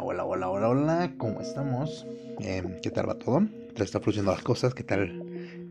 hola, 0.00 0.24
hola, 0.24 0.48
hola, 0.48 0.68
hola, 0.70 1.14
¿cómo 1.18 1.42
estamos? 1.42 2.06
Em, 2.40 2.80
¿Qué 2.80 2.90
tal 2.90 3.10
va 3.10 3.18
todo? 3.18 3.46
¿Te 3.74 3.84
está 3.84 4.00
fluyendo 4.00 4.30
las 4.30 4.40
cosas? 4.40 4.72
¿Qué 4.72 4.82
tal 4.82 5.22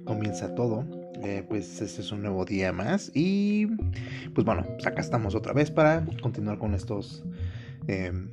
comienza 0.06 0.54
todo? 0.54 0.86
Eh, 1.24 1.44
pues 1.50 1.82
este 1.82 2.02
es 2.02 2.12
un 2.12 2.22
nuevo 2.22 2.46
día 2.46 2.72
más 2.72 3.10
y 3.16 3.66
pues 4.36 4.46
bueno, 4.46 4.64
pues 4.74 4.86
acá 4.86 5.02
estamos 5.02 5.34
otra 5.34 5.54
vez 5.54 5.72
para 5.72 6.06
continuar 6.22 6.60
con 6.60 6.76
estos 6.76 7.24
em, 7.88 8.30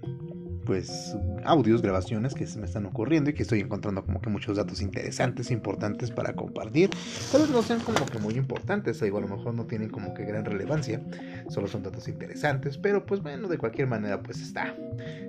pues 0.69 1.17
audios, 1.45 1.81
grabaciones 1.81 2.35
que 2.35 2.47
se 2.47 2.59
me 2.59 2.67
están 2.67 2.85
ocurriendo 2.85 3.31
y 3.31 3.33
que 3.33 3.43
estoy 3.43 3.61
encontrando 3.61 4.05
como 4.05 4.21
que 4.21 4.29
muchos 4.29 4.59
datos 4.59 4.83
interesantes, 4.83 5.51
importantes 5.51 6.11
para 6.11 6.35
compartir. 6.35 6.91
Tal 7.33 7.41
vez 7.41 7.51
no 7.51 7.63
sean 7.63 7.81
como 7.81 8.05
que 8.05 8.19
muy 8.19 8.35
importantes, 8.35 9.01
igual 9.01 9.25
a 9.25 9.29
lo 9.29 9.37
mejor 9.39 9.55
no 9.55 9.65
tienen 9.65 9.89
como 9.89 10.13
que 10.13 10.27
gran 10.27 10.45
relevancia, 10.45 11.01
solo 11.49 11.69
son 11.69 11.85
datos 11.85 12.07
interesantes, 12.07 12.77
pero 12.77 13.07
pues 13.07 13.23
bueno, 13.23 13.49
de 13.49 13.57
cualquier 13.57 13.89
manera 13.89 14.23
pues 14.23 14.43
está, 14.43 14.77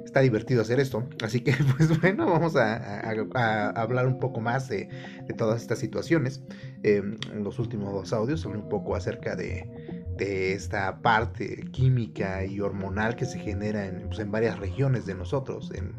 está 0.04 0.20
divertido 0.20 0.62
hacer 0.62 0.82
esto. 0.82 1.08
Así 1.24 1.40
que 1.40 1.54
pues 1.78 2.02
bueno, 2.02 2.30
vamos 2.30 2.58
a, 2.58 3.00
hablar 3.82 4.08
un 4.08 4.20
poco 4.20 4.42
más 4.42 4.68
de, 4.68 4.90
todas 5.38 5.62
estas 5.62 5.80
situaciones. 5.80 6.44
Em, 6.84 7.16
en 7.32 7.46
los 7.46 7.60
últimos 7.60 7.94
dos 7.94 8.12
audios 8.12 8.46
hablé 8.46 8.60
un 8.60 8.68
poco 8.68 8.94
acerca 8.94 9.38
de 9.38 9.99
de 10.20 10.54
esta 10.54 11.02
parte 11.02 11.66
química 11.72 12.46
y 12.46 12.60
hormonal 12.60 13.16
que 13.16 13.26
se 13.26 13.40
genera 13.40 13.86
en, 13.86 14.08
pues, 14.08 14.20
en 14.20 14.32
varias 14.32 14.60
regiones 14.60 15.06
de 15.06 15.16
nosotros, 15.16 15.72
en, 15.74 15.94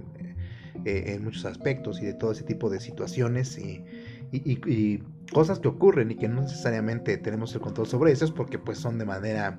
eh, 0.85 1.15
en, 1.15 1.25
muchos 1.25 1.47
aspectos 1.47 2.01
y 2.01 2.07
de 2.07 2.15
todo 2.15 2.33
ese 2.33 2.45
tipo 2.45 2.71
de 2.71 2.81
situaciones 2.81 3.59
y, 3.59 3.85
cosas 5.33 5.59
que 5.59 5.69
ocurren 5.69 6.11
y 6.11 6.17
que 6.17 6.29
no 6.29 6.43
necesariamente 6.43 7.17
tenemos 7.17 7.55
el 7.55 7.61
control 7.61 7.87
sobre 7.87 8.13
esas 8.13 8.31
porque 8.31 8.59
pues 8.59 8.79
son 8.79 8.99
de 8.99 9.05
manera 9.05 9.59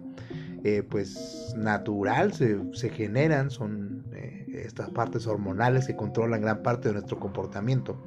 eh, 0.63 0.83
pues 0.89 1.53
natural, 1.57 2.33
se, 2.33 2.57
se 2.73 2.89
generan, 2.89 3.49
son 3.49 4.05
eh, 4.13 4.45
estas 4.65 4.89
partes 4.89 5.27
hormonales 5.27 5.87
que 5.87 5.95
controlan 5.95 6.41
gran 6.41 6.61
parte 6.61 6.89
de 6.89 6.95
nuestro 6.95 7.19
comportamiento. 7.19 8.01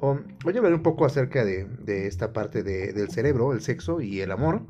Voy 0.00 0.54
a 0.54 0.58
hablar 0.58 0.74
un 0.74 0.82
poco 0.82 1.04
acerca 1.04 1.44
de, 1.44 1.64
de 1.64 2.06
esta 2.06 2.32
parte 2.32 2.62
de, 2.62 2.92
del 2.92 3.10
cerebro, 3.10 3.52
el 3.52 3.60
sexo 3.60 4.00
y 4.00 4.20
el 4.20 4.30
amor. 4.30 4.62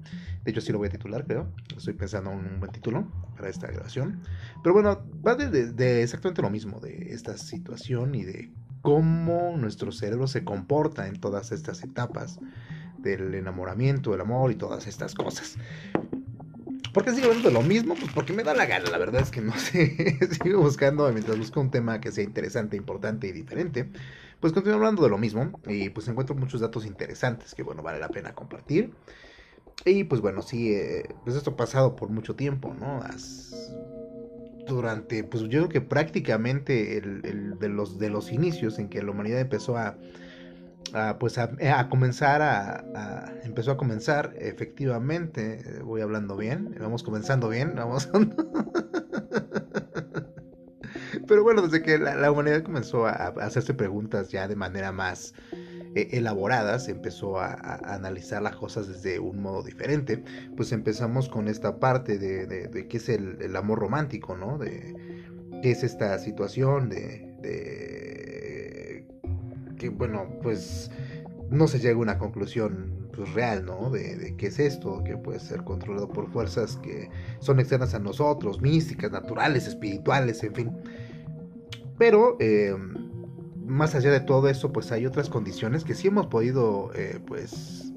De 0.45 0.53
hecho, 0.53 0.61
sí 0.61 0.71
lo 0.71 0.79
voy 0.79 0.87
a 0.87 0.91
titular, 0.91 1.25
creo. 1.25 1.49
Estoy 1.77 1.95
pensando 1.95 2.31
en 2.31 2.39
un 2.39 2.61
buen 2.61 2.71
título 2.71 3.11
para 3.37 3.49
esta 3.49 3.67
grabación. 3.67 4.23
Pero 4.63 4.75
bueno, 4.75 5.03
va 5.27 5.35
de, 5.35 6.03
exactamente 6.03 6.43
lo 6.43 6.51
mismo, 6.51 6.79
de 6.79 7.13
esta 7.13 7.37
situación 7.37 8.15
y 8.15 8.25
de 8.25 8.53
cómo 8.81 9.57
nuestro 9.57 9.91
cerebro 9.91 10.29
se 10.29 10.45
comporta 10.45 11.09
en 11.09 11.21
todas 11.21 11.51
estas 11.51 11.83
etapas 11.83 12.39
del 12.99 13.35
enamoramiento, 13.35 14.13
del 14.13 14.21
amor 14.21 14.53
y 14.53 14.55
todas 14.55 14.87
estas 14.87 15.15
cosas. 15.15 15.57
¿Por 16.93 17.05
qué 17.05 17.13
sigo 17.13 17.27
hablando 17.27 17.49
de 17.49 17.55
lo 17.55 17.63
mismo? 17.63 17.95
Pues 17.95 18.13
porque 18.13 18.33
me 18.33 18.43
da 18.43 18.55
la 18.55 18.67
gana, 18.67 18.89
la 18.89 18.99
verdad 18.99 19.23
es 19.23 19.31
que 19.31 19.41
no 19.41 19.53
sé. 19.59 20.19
sigo 20.43 20.63
buscando, 20.63 21.11
mientras 21.13 21.37
busco 21.37 21.61
un 21.61 21.71
tema 21.71 22.01
que 22.01 22.13
sea 22.13 22.25
interesante, 22.25 22.77
importante 22.77 23.27
y 23.27 23.33
diferente, 23.33 23.91
pues 24.41 24.53
continúo 24.53 24.77
hablando 24.77 25.03
de 25.03 25.09
lo 25.09 25.19
mismo 25.19 25.61
y 25.67 25.91
pues 25.91 26.09
encuentro 26.09 26.35
muchos 26.35 26.61
datos 26.61 26.87
interesantes 26.87 27.55
que, 27.55 27.63
bueno, 27.63 27.83
vale 27.83 27.99
la 27.99 28.09
pena 28.09 28.35
compartir. 28.35 28.93
Y 29.85 30.05
pues 30.05 30.21
bueno, 30.21 30.43
sí, 30.43 30.73
eh, 30.73 31.15
pues 31.25 31.37
esto 31.37 31.51
ha 31.51 31.57
pasado 31.57 31.97
por 31.97 32.11
mucho 32.11 32.35
tiempo, 32.35 32.75
¿no? 32.75 33.01
durante, 34.67 35.23
pues 35.23 35.45
yo 35.45 35.49
creo 35.49 35.69
que 35.69 35.81
prácticamente 35.81 36.99
el, 36.99 37.57
de, 37.59 37.69
los, 37.69 37.99
de 37.99 38.11
los 38.11 38.33
inicios 38.33 38.79
en 38.79 38.89
que 38.89 39.03
la 39.03 39.13
humanidad 39.13 39.41
empezó 39.41 39.77
a, 39.77 39.97
pues 41.19 41.39
a, 41.39 41.89
comenzar 41.89 42.43
a, 42.43 43.33
empezó 43.45 43.73
a 43.73 43.77
comenzar 43.77 44.35
efectivamente, 44.39 45.61
eh, 45.65 45.83
voy 45.83 46.01
hablando 46.01 46.37
bien, 46.37 46.75
vamos 46.81 47.03
comenzando 47.03 47.49
bien, 47.49 47.75
vamos... 47.75 48.09
Pero 51.37 51.45
bueno, 51.45 51.61
desde 51.61 51.83
que 51.83 51.99
la, 51.99 52.33
humanidad 52.33 52.63
comenzó 52.63 53.07
a, 53.07 53.13
hacerse 53.13 53.75
preguntas 53.75 54.31
ya 54.31 54.49
de 54.49 54.57
manera 54.57 54.91
más 54.91 55.35
eh, 55.95 56.09
elaboradas, 56.13 56.89
empezó 56.89 57.39
a, 57.39 57.53
analizar 57.95 58.41
las 58.41 58.57
cosas 58.57 58.89
desde 58.89 59.19
un 59.19 59.43
modo 59.43 59.63
diferente, 59.63 60.25
pues 60.57 60.73
empezamos 60.73 61.29
con 61.29 61.49
esta 61.49 61.79
parte 61.79 62.17
de, 62.17 62.47
de, 62.47 62.89
qué 62.89 62.97
es 62.97 63.11
el, 63.11 63.55
amor 63.55 63.81
romántico, 63.81 64.35
¿no? 64.35 64.57
De 64.57 64.97
qué 65.63 65.73
es 65.73 65.85
esta 65.85 66.19
situación, 66.19 66.89
de, 66.89 67.35
de 67.43 69.07
que, 69.77 69.91
bueno, 69.91 70.39
pues 70.43 70.91
no 71.51 71.69
se 71.69 71.81
llega 71.81 71.97
a 71.97 71.99
una 71.99 72.17
conclusión 72.17 73.11
pues, 73.17 73.33
real, 73.35 73.65
¿no? 73.65 73.91
De, 73.91 74.35
qué 74.37 74.47
es 74.47 74.59
esto, 74.59 75.03
que 75.05 75.17
puede 75.17 75.41
ser 75.41 75.65
controlado 75.65 76.09
por 76.09 76.31
fuerzas 76.31 76.77
que 76.77 77.11
son 77.41 77.61
externas 77.61 77.95
a 77.95 77.99
nosotros, 77.99 78.61
místicas, 78.61 79.11
naturales, 79.11 79.67
espirituales, 79.67 80.43
en 80.45 80.55
fin. 80.55 80.73
Pero 81.99 82.37
eh, 82.41 82.75
más 83.67 83.95
allá 83.95 84.11
de 84.11 84.21
todo 84.21 84.49
eso, 84.49 84.73
pues 84.73 84.93
hay 84.93 85.07
otras 85.07 85.29
condiciones 85.29 85.85
que 85.85 85.95
sí 85.95 86.09
hemos 86.09 86.27
podido, 86.27 86.91
eh, 86.95 87.21
pues, 87.27 87.93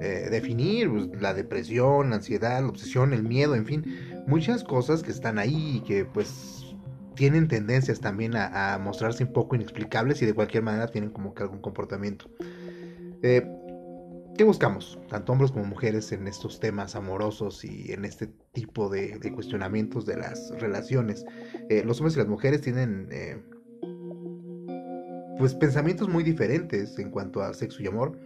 eh, 0.00 0.28
definir, 0.30 0.90
pues, 0.90 1.08
la 1.20 1.34
depresión, 1.34 2.10
la 2.10 2.16
ansiedad, 2.16 2.60
la 2.60 2.68
obsesión, 2.68 3.12
el 3.12 3.22
miedo, 3.22 3.54
en 3.54 3.66
fin, 3.66 3.84
muchas 4.26 4.64
cosas 4.64 5.02
que 5.02 5.12
están 5.12 5.38
ahí 5.38 5.76
y 5.76 5.80
que, 5.80 6.04
pues, 6.04 6.74
tienen 7.14 7.46
tendencias 7.46 8.00
también 8.00 8.34
a, 8.36 8.78
mostrarse 8.82 9.24
un 9.24 9.32
poco 9.32 9.54
inexplicables 9.54 10.22
y 10.22 10.26
de 10.26 10.34
cualquier 10.34 10.62
manera 10.62 10.88
tienen 10.88 11.10
como 11.10 11.34
que 11.34 11.42
algún 11.42 11.60
comportamiento. 11.60 12.30
Eh, 13.22 13.46
¿Qué 14.36 14.44
buscamos? 14.44 14.98
Tanto 15.08 15.32
hombres 15.32 15.52
como 15.52 15.66
mujeres 15.66 16.10
en 16.12 16.26
estos 16.26 16.58
temas 16.58 16.96
amorosos 16.96 17.64
y 17.64 17.92
en 17.92 18.04
este 18.06 18.32
tipo 18.52 18.88
de, 18.88 19.18
cuestionamientos 19.34 20.06
de 20.06 20.16
las 20.16 20.50
relaciones. 20.60 21.24
los 21.84 21.98
hombres 22.00 22.16
y 22.16 22.18
las 22.18 22.28
mujeres 22.28 22.60
tienen 22.60 23.08
pues 25.38 25.54
pensamientos 25.54 26.08
muy 26.08 26.22
diferentes 26.22 26.98
en 26.98 27.10
cuanto 27.10 27.42
a 27.42 27.52
sexo 27.54 27.82
y 27.82 27.86
amor. 27.86 28.18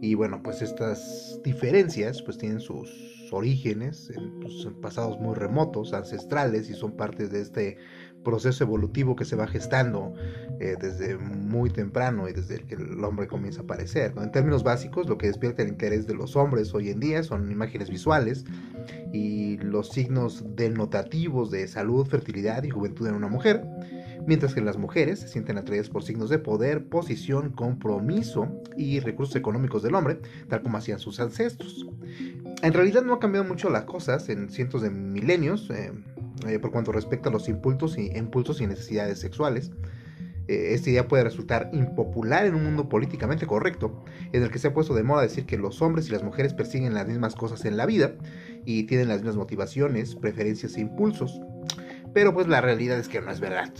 Y 0.00 0.14
bueno, 0.14 0.42
pues 0.42 0.62
estas 0.62 1.40
diferencias 1.44 2.22
pues 2.22 2.38
tienen 2.38 2.60
sus 2.60 2.90
orígenes 3.32 4.10
pues, 4.40 4.64
en, 4.66 4.80
pasados 4.80 5.18
muy 5.18 5.34
remotos, 5.34 5.92
ancestrales, 5.92 6.68
y 6.70 6.74
son 6.74 6.96
parte 6.96 7.28
de 7.28 7.40
este 7.40 7.78
proceso 8.22 8.64
evolutivo 8.64 9.16
que 9.16 9.24
se 9.24 9.36
va 9.36 9.46
gestando 9.46 10.14
eh, 10.60 10.76
desde 10.80 11.16
muy 11.16 11.70
temprano 11.70 12.28
y 12.28 12.32
desde 12.32 12.60
que 12.64 12.74
el 12.74 13.02
hombre 13.04 13.26
comienza 13.26 13.60
a 13.60 13.64
aparecer. 13.64 14.12
En 14.16 14.30
términos 14.30 14.62
básicos, 14.62 15.08
lo 15.08 15.18
que 15.18 15.26
despierta 15.26 15.62
el 15.62 15.68
interés 15.68 16.06
de 16.06 16.14
los 16.14 16.36
hombres 16.36 16.74
hoy 16.74 16.90
en 16.90 17.00
día 17.00 17.22
son 17.22 17.50
imágenes 17.50 17.90
visuales 17.90 18.44
y 19.12 19.58
los 19.58 19.90
signos 19.90 20.44
denotativos 20.56 21.50
de 21.50 21.66
salud, 21.68 22.06
fertilidad 22.06 22.62
y 22.64 22.70
juventud 22.70 23.06
en 23.06 23.14
una 23.14 23.28
mujer 23.28 23.62
mientras 24.26 24.54
que 24.54 24.60
las 24.60 24.76
mujeres 24.76 25.20
se 25.20 25.28
sienten 25.28 25.58
atraídas 25.58 25.88
por 25.88 26.04
signos 26.04 26.30
de 26.30 26.38
poder, 26.38 26.84
posición, 26.86 27.50
compromiso 27.50 28.48
y 28.76 29.00
recursos 29.00 29.36
económicos 29.36 29.82
del 29.82 29.94
hombre, 29.94 30.20
tal 30.48 30.62
como 30.62 30.78
hacían 30.78 30.98
sus 30.98 31.20
ancestros. 31.20 31.86
En 32.62 32.72
realidad 32.72 33.02
no 33.02 33.14
ha 33.14 33.20
cambiado 33.20 33.46
mucho 33.46 33.70
las 33.70 33.84
cosas 33.84 34.28
en 34.28 34.48
cientos 34.50 34.82
de 34.82 34.90
milenios 34.90 35.68
eh, 35.70 35.92
eh, 36.46 36.58
por 36.58 36.70
cuanto 36.70 36.92
respecta 36.92 37.28
a 37.28 37.32
los 37.32 37.48
impulsos 37.48 37.98
y, 37.98 38.10
impulsos 38.16 38.60
y 38.60 38.66
necesidades 38.66 39.18
sexuales. 39.18 39.70
Eh, 40.48 40.74
esta 40.74 40.90
idea 40.90 41.08
puede 41.08 41.24
resultar 41.24 41.70
impopular 41.72 42.46
en 42.46 42.54
un 42.54 42.64
mundo 42.64 42.88
políticamente 42.88 43.46
correcto, 43.46 44.04
en 44.32 44.42
el 44.42 44.50
que 44.50 44.58
se 44.58 44.68
ha 44.68 44.74
puesto 44.74 44.94
de 44.94 45.02
moda 45.02 45.22
decir 45.22 45.46
que 45.46 45.56
los 45.56 45.80
hombres 45.82 46.08
y 46.08 46.12
las 46.12 46.22
mujeres 46.22 46.54
persiguen 46.54 46.94
las 46.94 47.06
mismas 47.06 47.34
cosas 47.34 47.64
en 47.64 47.76
la 47.76 47.86
vida 47.86 48.14
y 48.64 48.84
tienen 48.84 49.08
las 49.08 49.18
mismas 49.18 49.36
motivaciones, 49.36 50.16
preferencias 50.16 50.76
e 50.76 50.80
impulsos. 50.80 51.40
Pero 52.12 52.34
pues 52.34 52.48
la 52.48 52.60
realidad 52.60 52.98
es 52.98 53.08
que 53.08 53.20
no 53.20 53.30
es 53.30 53.40
verdad 53.40 53.72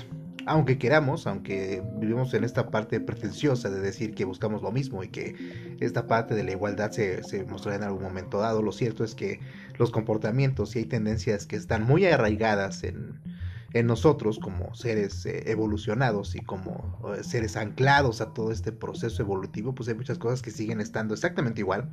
aunque 0.46 0.78
queramos, 0.78 1.26
aunque 1.26 1.82
vivimos 1.96 2.34
en 2.34 2.44
esta 2.44 2.70
parte 2.70 3.00
pretenciosa 3.00 3.70
de 3.70 3.80
decir 3.80 4.14
que 4.14 4.24
buscamos 4.24 4.62
lo 4.62 4.72
mismo 4.72 5.02
y 5.02 5.08
que 5.08 5.76
esta 5.80 6.06
parte 6.06 6.34
de 6.34 6.44
la 6.44 6.52
igualdad 6.52 6.90
se, 6.90 7.22
se 7.22 7.44
mostrará 7.44 7.76
en 7.76 7.82
algún 7.84 8.02
momento 8.02 8.38
dado, 8.38 8.62
lo 8.62 8.72
cierto 8.72 9.04
es 9.04 9.14
que 9.14 9.40
los 9.78 9.90
comportamientos 9.90 10.74
y 10.76 10.80
hay 10.80 10.84
tendencias 10.86 11.46
que 11.46 11.56
están 11.56 11.84
muy 11.84 12.04
arraigadas 12.06 12.84
en, 12.84 13.20
en 13.72 13.86
nosotros 13.86 14.38
como 14.38 14.74
seres 14.74 15.24
eh, 15.26 15.50
evolucionados 15.50 16.34
y 16.34 16.40
como 16.40 17.00
eh, 17.16 17.24
seres 17.24 17.56
anclados 17.56 18.20
a 18.20 18.32
todo 18.34 18.52
este 18.52 18.72
proceso 18.72 19.22
evolutivo, 19.22 19.74
pues 19.74 19.88
hay 19.88 19.94
muchas 19.94 20.18
cosas 20.18 20.42
que 20.42 20.50
siguen 20.50 20.80
estando 20.80 21.14
exactamente 21.14 21.60
igual 21.60 21.90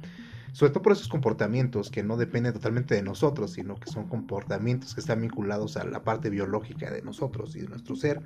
sobre 0.52 0.72
todo 0.72 0.82
por 0.82 0.94
esos 0.94 1.08
comportamientos 1.08 1.90
que 1.90 2.04
no 2.04 2.18
dependen 2.18 2.54
totalmente 2.54 2.96
de 2.96 3.04
nosotros, 3.04 3.54
sino 3.54 3.76
que 3.76 3.90
son 3.90 4.08
comportamientos 4.08 4.94
que 4.94 5.02
están 5.02 5.22
vinculados 5.22 5.78
a 5.78 5.84
la 5.84 6.04
parte 6.04 6.30
biológica 6.30 6.92
de 6.92 7.02
nosotros 7.02 7.56
y 7.56 7.62
de 7.62 7.68
nuestro 7.68 7.96
ser. 7.96 8.22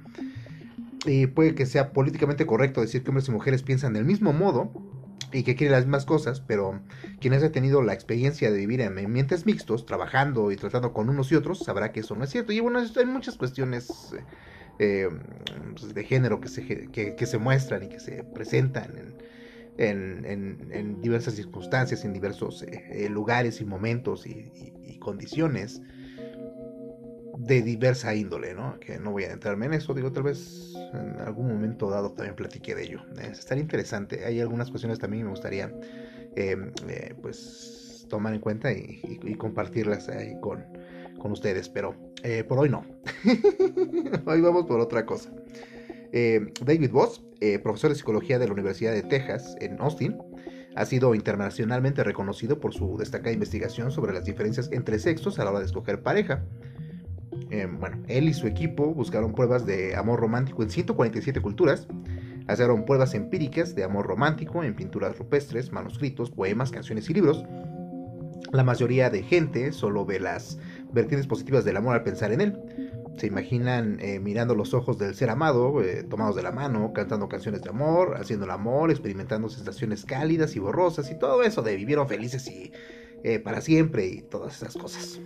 Y 1.05 1.27
puede 1.27 1.55
que 1.55 1.65
sea 1.65 1.91
políticamente 1.91 2.45
correcto 2.45 2.81
decir 2.81 3.03
que 3.03 3.09
hombres 3.09 3.27
y 3.27 3.31
mujeres 3.31 3.61
piensan 3.63 3.93
del 3.93 4.05
mismo 4.05 4.31
modo 4.31 4.71
y 5.33 5.43
que 5.43 5.55
quieren 5.55 5.73
las 5.73 5.85
mismas 5.85 6.05
cosas, 6.05 6.39
pero 6.39 6.79
quienes 7.19 7.43
ha 7.43 7.51
tenido 7.51 7.81
la 7.81 7.93
experiencia 7.93 8.51
de 8.51 8.57
vivir 8.57 8.81
en 8.81 8.97
ambientes 8.97 9.45
mixtos, 9.45 9.85
trabajando 9.85 10.51
y 10.51 10.55
tratando 10.55 10.93
con 10.93 11.09
unos 11.09 11.31
y 11.31 11.35
otros, 11.35 11.59
sabrá 11.59 11.91
que 11.91 12.01
eso 12.01 12.15
no 12.15 12.23
es 12.23 12.29
cierto. 12.29 12.53
Y 12.53 12.59
bueno, 12.59 12.79
hay 12.79 13.05
muchas 13.05 13.35
cuestiones 13.35 14.13
eh, 14.79 15.09
pues, 15.71 15.93
de 15.93 16.03
género 16.03 16.39
que 16.39 16.47
se, 16.47 16.65
que 16.91 17.25
se 17.25 17.37
muestran 17.37 17.83
y 17.83 17.89
que 17.89 17.99
se 17.99 18.23
presentan 18.23 18.95
en, 18.97 19.15
en, 19.77 21.01
diversas 21.01 21.35
circunstancias, 21.35 22.05
en 22.05 22.13
diversos 22.13 22.63
eh, 22.63 22.83
eh, 22.91 23.09
lugares 23.09 23.61
y 23.61 23.65
momentos 23.65 24.25
y, 24.27 24.51
condiciones, 24.99 25.81
de 27.37 27.61
diversa 27.61 28.15
índole, 28.15 28.53
¿no? 28.53 28.79
Que 28.79 28.97
no 28.99 29.11
voy 29.11 29.23
a 29.25 29.33
entrarme 29.33 29.65
en 29.65 29.73
eso, 29.73 29.93
digo, 29.93 30.13
tal 30.13 30.23
vez 30.23 30.73
en 30.93 31.19
algún 31.19 31.47
momento 31.47 31.89
dado 31.89 32.11
también 32.13 32.35
platiqué 32.35 32.73
de 32.73 32.83
ello. 32.83 33.01
estaría 33.19 33.61
interesante, 33.61 34.23
hay 34.25 34.39
algunas 34.39 34.69
cuestiones 34.69 34.99
también 34.99 35.21
que 35.21 35.25
me 35.25 35.31
gustaría, 35.31 35.73
em, 36.35 36.71
eh, 36.87 37.13
pues, 37.21 38.05
tomar 38.09 38.33
en 38.33 38.39
cuenta 38.39 38.71
y, 38.71 39.35
compartirlas 39.37 40.07
ahí 40.07 40.39
con, 40.39 40.63
con 41.19 41.31
ustedes, 41.31 41.67
pero 41.67 41.95
eh, 42.23 42.43
por 42.43 42.59
hoy 42.59 42.69
no. 42.69 42.85
hoy 44.25 44.41
vamos 44.41 44.65
por 44.65 44.79
otra 44.79 45.05
cosa. 45.05 45.29
Eh, 46.13 46.53
David 46.63 46.91
Voss, 46.91 47.23
profesor 47.61 47.89
de 47.89 47.95
psicología 47.97 48.39
de 48.39 48.47
la 48.47 48.53
Universidad 48.53 48.93
de 48.93 49.03
Texas 49.03 49.57
en 49.59 49.81
Austin, 49.81 50.17
ha 50.75 50.85
sido 50.85 51.13
internacionalmente 51.13 52.03
reconocido 52.03 52.59
por 52.59 52.73
su 52.73 52.97
destacada 52.97 53.33
investigación 53.33 53.91
sobre 53.91 54.13
las 54.13 54.23
diferencias 54.23 54.69
entre 54.71 54.99
sexos 54.99 55.39
a 55.39 55.43
la 55.43 55.51
hora 55.51 55.59
de 55.59 55.65
escoger 55.65 56.01
pareja. 56.01 56.43
Em, 57.49 57.79
bueno, 57.79 58.01
él 58.07 58.29
y 58.29 58.33
su 58.33 58.47
equipo 58.47 58.93
buscaron 58.93 59.33
pruebas 59.33 59.65
de 59.65 59.95
amor 59.95 60.19
romántico 60.19 60.63
en 60.63 60.69
147 60.69 61.41
culturas, 61.41 61.87
hicieron 62.51 62.85
pruebas 62.85 63.13
empíricas 63.13 63.75
de 63.75 63.83
amor 63.83 64.07
romántico 64.07 64.63
en 64.63 64.75
pinturas 64.75 65.17
rupestres, 65.17 65.71
manuscritos, 65.71 66.31
poemas, 66.31 66.71
canciones 66.71 67.09
y 67.09 67.13
libros. 67.13 67.45
La 68.51 68.63
mayoría 68.63 69.09
de 69.09 69.23
gente 69.23 69.71
solo 69.71 70.05
ve 70.05 70.19
las 70.19 70.57
vertientes 70.91 71.27
positivas 71.27 71.65
del 71.65 71.77
amor 71.77 71.95
al 71.95 72.03
pensar 72.03 72.31
en 72.31 72.41
él. 72.41 72.59
Se 73.17 73.27
imaginan 73.27 73.99
eh, 73.99 74.19
mirando 74.19 74.55
los 74.55 74.73
ojos 74.73 74.97
del 74.97 75.13
ser 75.15 75.29
amado, 75.29 75.81
eh, 75.81 76.03
tomados 76.03 76.35
de 76.35 76.43
la 76.43 76.51
mano, 76.51 76.93
cantando 76.93 77.29
canciones 77.29 77.61
de 77.61 77.69
amor, 77.69 78.15
haciendo 78.17 78.45
el 78.45 78.51
amor, 78.51 78.89
experimentando 78.89 79.49
sensaciones 79.49 80.05
cálidas 80.05 80.55
y 80.55 80.59
borrosas 80.59 81.11
y 81.11 81.19
todo 81.19 81.43
eso 81.43 81.61
de 81.61 81.75
vivieron 81.75 82.07
felices 82.07 82.47
y 82.47 82.71
eh, 83.23 83.39
para 83.39 83.61
siempre 83.61 84.05
y 84.07 84.21
todas 84.21 84.57
esas 84.57 84.75
cosas. 84.75 85.21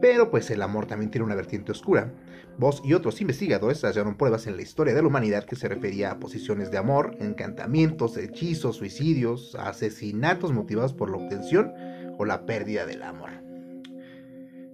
Pero 0.00 0.30
pues 0.30 0.50
el 0.50 0.60
amor 0.60 0.86
también 0.86 1.10
tiene 1.10 1.24
una 1.24 1.36
vertiente 1.36 1.70
oscura. 1.70 2.12
Vos 2.58 2.82
y 2.84 2.94
otros 2.94 3.20
investigadores 3.20 3.84
hallaron 3.84 4.16
pruebas 4.16 4.48
en 4.48 4.56
la 4.56 4.62
historia 4.62 4.92
de 4.92 5.02
la 5.02 5.06
humanidad 5.06 5.44
que 5.44 5.54
se 5.54 5.68
refería 5.68 6.10
a 6.10 6.18
posiciones 6.18 6.72
de 6.72 6.78
amor, 6.78 7.16
encantamientos, 7.20 8.16
hechizos, 8.16 8.76
suicidios, 8.76 9.54
asesinatos 9.54 10.52
motivados 10.52 10.94
por 10.94 11.10
la 11.10 11.18
obtención 11.18 11.72
o 12.18 12.24
la 12.24 12.44
pérdida 12.44 12.86
del 12.86 13.04
amor. 13.04 13.30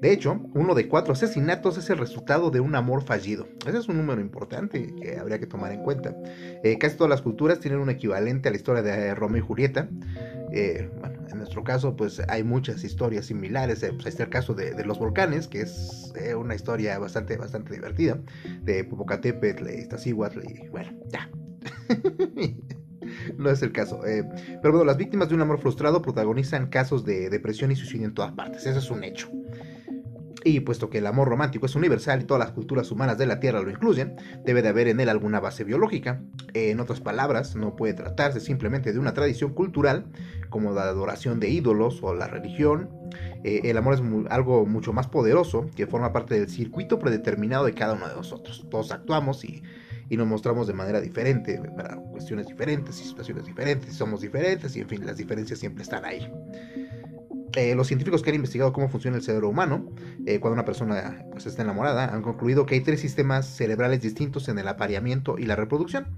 De 0.05 0.13
hecho, 0.13 0.39
uno 0.53 0.75
de 0.75 0.87
cuatro 0.87 1.15
asesinatos 1.15 1.79
es 1.79 1.89
el 1.89 1.97
resultado 1.97 2.51
de 2.51 2.61
un 2.61 2.75
amor 2.75 3.05
fallido. 3.05 3.49
Ese 3.67 3.79
es 3.79 3.89
un 3.89 3.97
número 3.97 4.21
importante 4.21 4.95
que 5.01 5.17
habría 5.17 5.39
que 5.39 5.47
tomar 5.47 5.73
en 5.73 5.83
cuenta. 5.83 6.15
Eh, 6.63 6.77
casi 6.77 6.99
todas 6.99 7.09
las 7.09 7.23
culturas 7.23 7.59
tienen 7.59 7.81
un 7.81 7.89
equivalente 7.89 8.49
a 8.49 8.51
la 8.51 8.59
historia 8.59 8.83
de 8.83 9.15
Romeo 9.15 9.39
y 9.39 9.47
Julieta. 9.47 9.89
Eh, 10.53 10.91
bueno, 11.01 11.21
en 11.31 11.39
nuestro 11.39 11.65
caso, 11.65 11.97
pues 11.97 12.21
hay 12.29 12.45
muchas 12.45 12.85
historias 12.85 13.25
similares. 13.25 13.83
Eh, 13.83 13.95
pues, 13.95 14.09
está 14.09 14.25
el 14.25 14.29
caso 14.29 14.53
de, 14.53 14.85
los 14.85 14.99
volcanes, 14.99 15.49
que 15.49 15.63
es 15.63 16.13
una 16.37 16.55
historia 16.55 16.99
bastante, 16.99 17.39
bastante 17.39 17.73
divertida. 17.73 18.21
De 18.61 18.85
Popocatépetl, 18.85 19.71
Iztaccíhuatl 19.71 20.41
y 20.41 20.69
bueno, 20.69 20.93
ya. 21.09 21.31
no 23.39 23.49
es 23.49 23.63
el 23.63 23.73
caso. 23.73 24.03
pero 24.03 24.75
bueno, 24.75 24.85
las 24.85 24.99
víctimas 24.99 25.31
de 25.31 25.35
un 25.35 25.41
amor 25.41 25.61
frustrado 25.61 26.03
protagonizan 26.03 26.67
casos 26.67 27.07
de 27.07 27.31
depresión 27.31 27.73
y 27.73 27.77
suicidio 27.77 28.07
en 28.07 28.13
todas 28.13 28.33
partes. 28.33 28.67
Eso 28.67 28.81
es 28.81 28.91
un 28.91 29.03
hecho. 29.03 29.31
Y 30.45 30.61
puesto 30.61 30.91
que 30.91 30.99
el 30.99 31.07
amor 31.07 31.29
romántico 31.29 31.65
es 31.65 31.75
universal 31.75 32.21
y 32.21 32.25
todas 32.25 32.39
las 32.39 32.53
culturas 32.53 32.91
humanas 32.91 33.17
de 33.17 33.25
la 33.25 33.41
Tierra 33.41 33.63
lo 33.63 33.71
incluyen, 33.71 34.17
debe 34.45 34.61
de 34.61 34.69
haber 34.69 34.89
en 34.89 35.01
él 35.01 35.09
alguna 35.09 35.41
base 35.41 35.65
biológica. 35.65 36.21
En 36.53 36.81
otras 36.81 37.01
palabras, 37.01 37.57
no 37.57 37.77
puede 37.77 37.95
tratarse 37.95 38.41
simplemente 38.41 38.93
de 38.93 38.99
una 38.99 39.15
tradición 39.15 39.55
cultural 39.55 40.05
como 40.51 40.73
la 40.73 40.83
adoración 40.83 41.41
de 41.41 41.49
ídolos 41.49 42.03
o 42.03 42.15
la 42.15 42.27
religión. 42.27 42.91
Eh, 43.43 43.63
el 43.65 43.79
amor 43.79 43.95
es 43.95 44.03
algo 44.31 44.67
mucho 44.67 44.93
más 44.93 45.09
poderoso 45.09 45.71
que 45.75 45.87
forma 45.87 46.13
parte 46.13 46.39
del 46.39 46.51
circuito 46.51 46.99
predeterminado 46.99 47.65
de 47.65 47.73
cada 47.73 47.95
uno 47.95 48.07
de 48.07 48.15
nosotros. 48.15 48.67
Todos 48.71 48.93
actuamos 48.93 49.45
y, 49.47 49.63
y 50.11 50.17
nos 50.19 50.27
mostramos 50.27 50.67
de 50.67 50.75
manera 50.75 51.01
diferente 51.01 51.59
para 51.75 51.97
cuestiones 51.97 52.47
diferentes 52.47 53.01
y 53.01 53.05
situaciones 53.05 53.47
diferentes. 53.47 53.95
Somos 53.95 54.21
diferentes 54.21 54.77
y 54.77 54.81
en 54.81 54.89
fin, 54.89 55.07
las 55.07 55.17
diferencias 55.17 55.59
siempre 55.59 55.83
están 55.83 56.05
ahí. 56.05 56.31
Eh, 57.57 57.75
los 57.77 57.87
científicos 57.87 58.23
que 58.23 58.31
han 58.31 58.37
investigado 58.37 58.73
cómo 58.73 58.89
funciona 58.89 59.17
el 59.17 59.23
cerebro 59.23 59.49
humano 59.49 59.89
eh, 60.27 60.41
cuando 60.41 60.55
una 60.55 60.65
persona 60.65 61.25
pues, 61.31 61.47
está 61.47 61.63
enamorada 61.63 62.13
han 62.13 62.23
concluido 62.23 62.67
que 62.67 62.75
hay 62.75 62.81
tres 62.81 63.01
sistemas 63.01 63.47
cerebrales 63.47 64.01
distintos 64.01 64.49
en 64.49 64.59
el 64.59 64.67
apareamiento 64.67 65.39
y 65.39 65.45
la 65.45 65.55
reproducción. 65.55 66.09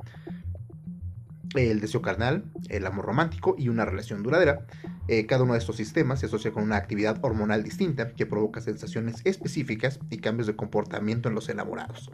El 1.55 1.81
deseo 1.81 2.03
carnal, 2.03 2.45
el 2.69 2.87
amor 2.87 3.07
romántico 3.07 3.55
y 3.59 3.69
una 3.69 3.85
relación 3.85 4.23
duradera. 4.23 4.67
Eh, 5.09 5.27
cada 5.27 5.45
uno 5.45 5.53
de 5.53 5.59
estos 5.59 5.77
sistemas 5.77 6.21
se 6.21 6.27
asocia 6.27 6.53
con 6.53 6.63
una 6.63 6.77
actividad 6.77 7.19
hormonal 7.23 7.63
distinta 7.63 8.13
que 8.13 8.27
provoca 8.27 8.61
sensaciones 8.61 9.21
específicas 9.25 10.01
y 10.11 10.19
cambios 10.19 10.47
de 10.47 10.57
comportamiento 10.57 11.29
en 11.29 11.35
los 11.35 11.49
enamorados. 11.49 12.11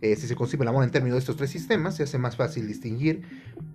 si 0.00 0.16
se 0.16 0.36
concibe 0.36 0.64
el 0.64 0.68
amor 0.68 0.84
en 0.84 0.90
términos 0.90 1.16
de 1.16 1.20
estos 1.20 1.36
tres 1.36 1.50
sistemas, 1.50 1.96
se 1.96 2.02
hace 2.02 2.18
más 2.18 2.36
fácil 2.36 2.66
distinguir 2.66 3.22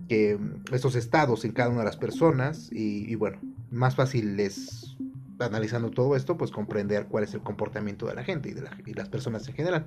mm, 0.08 0.74
estos 0.74 0.94
estados 0.94 1.44
en 1.44 1.52
cada 1.52 1.70
una 1.70 1.80
de 1.80 1.86
las 1.86 1.96
personas 1.96 2.68
y 2.70 3.14
bueno, 3.16 3.38
más 3.72 3.96
fácil 3.96 4.38
es, 4.38 4.96
analizando 5.38 5.90
todo 5.90 6.14
esto, 6.14 6.36
pues 6.36 6.50
comprender 6.50 7.06
cuál 7.06 7.24
es 7.24 7.34
el 7.34 7.40
comportamiento 7.40 8.06
de 8.06 8.14
la 8.14 8.22
gente 8.22 8.50
y 8.50 8.52
de, 8.52 8.94
las 8.94 9.08
personas 9.08 9.48
en 9.48 9.54
general. 9.54 9.86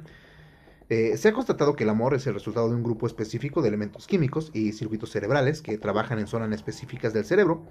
Eh, 0.89 1.17
se 1.17 1.29
ha 1.29 1.33
constatado 1.33 1.75
que 1.75 1.83
el 1.83 1.89
amor 1.89 2.13
es 2.13 2.27
el 2.27 2.35
resultado 2.35 2.69
de 2.69 2.75
un 2.75 2.83
grupo 2.83 3.07
específico 3.07 3.61
de 3.61 3.69
elementos 3.69 4.05
químicos 4.05 4.51
y 4.53 4.71
circuitos 4.71 5.09
cerebrales 5.09 5.63
que 5.63 5.79
trabajan 5.79 6.19
en 6.19 6.27
zonas 6.27 6.51
específicas 6.51 7.11
del 7.13 7.25
cerebro. 7.25 7.63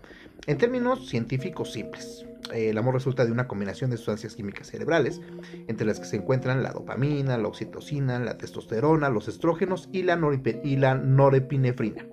En 0.47 0.59
términos 0.59 1.09
científicos 1.09 1.73
simples, 1.73 2.27
eh, 2.53 2.71
el 2.71 2.79
amor 2.79 2.95
resulta 2.95 3.25
de 3.25 3.31
una 3.31 3.47
combinación 3.47 3.91
de 3.91 3.99
sustancias 3.99 4.35
químicas 4.35 4.67
cerebrales, 4.67 5.21
entre 5.69 5.87
las 5.87 6.01
que 6.01 6.07
se 6.07 6.17
encuentran 6.17 6.65
la 6.65 6.73
dopamina, 6.73 7.39
la 7.39 7.47
oxitocina, 7.47 8.19
la 8.19 8.37
testosterona, 8.37 9.09
los 9.11 9.29
estrógenos 9.29 9.89
y 9.93 10.03
la, 10.03 10.19
y 10.65 10.77
la 10.77 10.95
norepinefrina. 10.97 12.05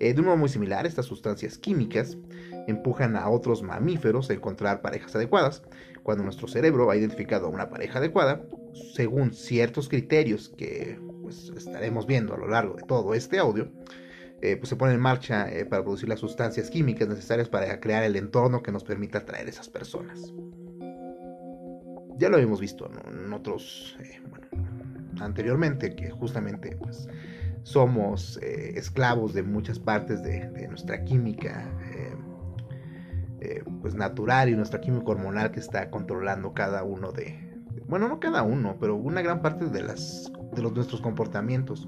Eh, 0.00 0.14
de 0.14 0.20
un 0.20 0.26
modo 0.26 0.36
muy 0.36 0.48
similar, 0.48 0.86
estas 0.86 1.06
sustancias 1.06 1.58
químicas 1.58 2.16
empujan 2.66 3.16
a 3.16 3.28
otros 3.28 3.62
mamíferos 3.62 4.30
a 4.30 4.34
encontrar 4.34 4.82
parejas 4.82 5.14
adecuadas. 5.14 5.62
Cuando 6.02 6.24
nuestro 6.24 6.48
cerebro 6.48 6.90
ha 6.90 6.96
identificado 6.96 7.48
una 7.48 7.68
pareja 7.68 7.98
adecuada, 7.98 8.42
según 8.94 9.32
ciertos 9.32 9.88
criterios 9.88 10.52
que 10.56 10.98
pues, 11.22 11.52
estaremos 11.56 12.06
viendo 12.06 12.34
a 12.34 12.38
lo 12.38 12.48
largo 12.48 12.74
de 12.74 12.82
todo 12.82 13.14
este 13.14 13.38
audio, 13.38 13.70
eh, 14.42 14.56
pues 14.56 14.68
se 14.68 14.76
pone 14.76 14.92
en 14.92 15.00
marcha 15.00 15.50
eh, 15.50 15.64
para 15.64 15.82
producir 15.82 16.08
las 16.08 16.20
sustancias 16.20 16.70
químicas 16.70 17.08
necesarias 17.08 17.48
para 17.48 17.80
crear 17.80 18.04
el 18.04 18.16
entorno 18.16 18.62
que 18.62 18.70
nos 18.70 18.84
permita 18.84 19.18
atraer 19.18 19.46
a 19.46 19.50
esas 19.50 19.68
personas. 19.68 20.32
Ya 22.18 22.28
lo 22.28 22.38
hemos 22.38 22.60
visto 22.60 22.90
en 23.08 23.32
otros, 23.32 23.96
anteriormente, 25.20 25.94
que 25.94 26.10
justamente 26.10 26.76
pues, 26.76 27.08
somos 27.66 28.38
esclavos 28.42 29.34
de 29.34 29.42
muchas 29.42 29.80
partes 29.80 30.22
de, 30.22 30.68
nuestra 30.68 31.02
química 31.04 31.68
eh, 33.48 33.62
pues 33.82 33.94
natural 33.94 34.48
y 34.48 34.56
nuestra 34.56 34.80
química 34.80 35.10
hormonal 35.10 35.50
que 35.50 35.60
está 35.60 35.90
controlando 35.90 36.54
cada 36.54 36.84
uno 36.84 37.12
de, 37.12 37.38
bueno, 37.86 38.08
no 38.08 38.18
cada 38.18 38.42
uno, 38.42 38.76
pero 38.80 38.96
una 38.96 39.20
gran 39.20 39.42
parte 39.42 39.66
de, 39.66 39.82
las, 39.82 40.32
de 40.52 40.62
los, 40.62 40.72
nuestros 40.72 41.00
comportamientos. 41.00 41.86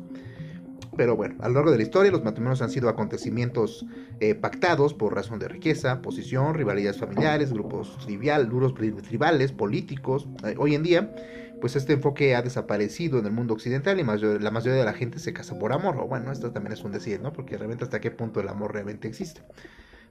Pero 0.97 1.17
bueno, 1.17 1.37
a 1.41 1.49
lo 1.49 1.55
largo 1.55 1.71
de 1.71 1.79
la 1.79 1.83
historia 1.85 2.13
los 2.13 2.23
matrimonios 2.23 2.61
han 2.61 2.71
sido 2.71 2.89
acontecimientos 2.89 3.87
eh, 4.21 4.35
pactados 4.35 4.95
por 4.95 5.15
razón 5.15 5.39
de 5.39 5.49
riqueza, 5.49 6.03
posición, 6.03 6.55
rivalidades 6.55 6.99
familiares, 6.99 7.53
grupos 7.53 7.97
trivial, 8.05 8.49
duros 8.49 8.75
tribales, 8.75 9.53
políticos. 9.53 10.29
Eh, 10.45 10.55
hoy 10.59 10.75
en 10.75 10.83
día, 10.83 11.15
pues 11.61 11.77
este 11.77 11.95
enfoque 11.95 12.35
ha 12.35 12.43
desaparecido 12.43 13.19
en 13.19 13.27
el 13.27 13.33
mundo 13.33 13.55
occidental 13.55 13.99
y 13.99 14.05
la 14.05 14.51
mayoría 14.51 14.79
de 14.79 14.85
la 14.85 14.93
gente 14.93 15.19
se 15.19 15.33
casa 15.33 15.59
por 15.59 15.73
amor. 15.73 15.97
O 15.99 16.07
bueno, 16.07 16.33
esto 16.33 16.53
también 16.53 16.73
es 16.73 16.85
un 16.85 16.93
decir, 16.93 17.21
¿no? 17.21 17.33
Porque 17.33 17.57
realmente 17.57 17.85
hasta 17.85 18.01
qué 18.01 18.11
punto 18.11 18.41
el 18.41 18.49
amor 18.49 18.73
realmente 18.73 19.09
existe. 19.09 19.43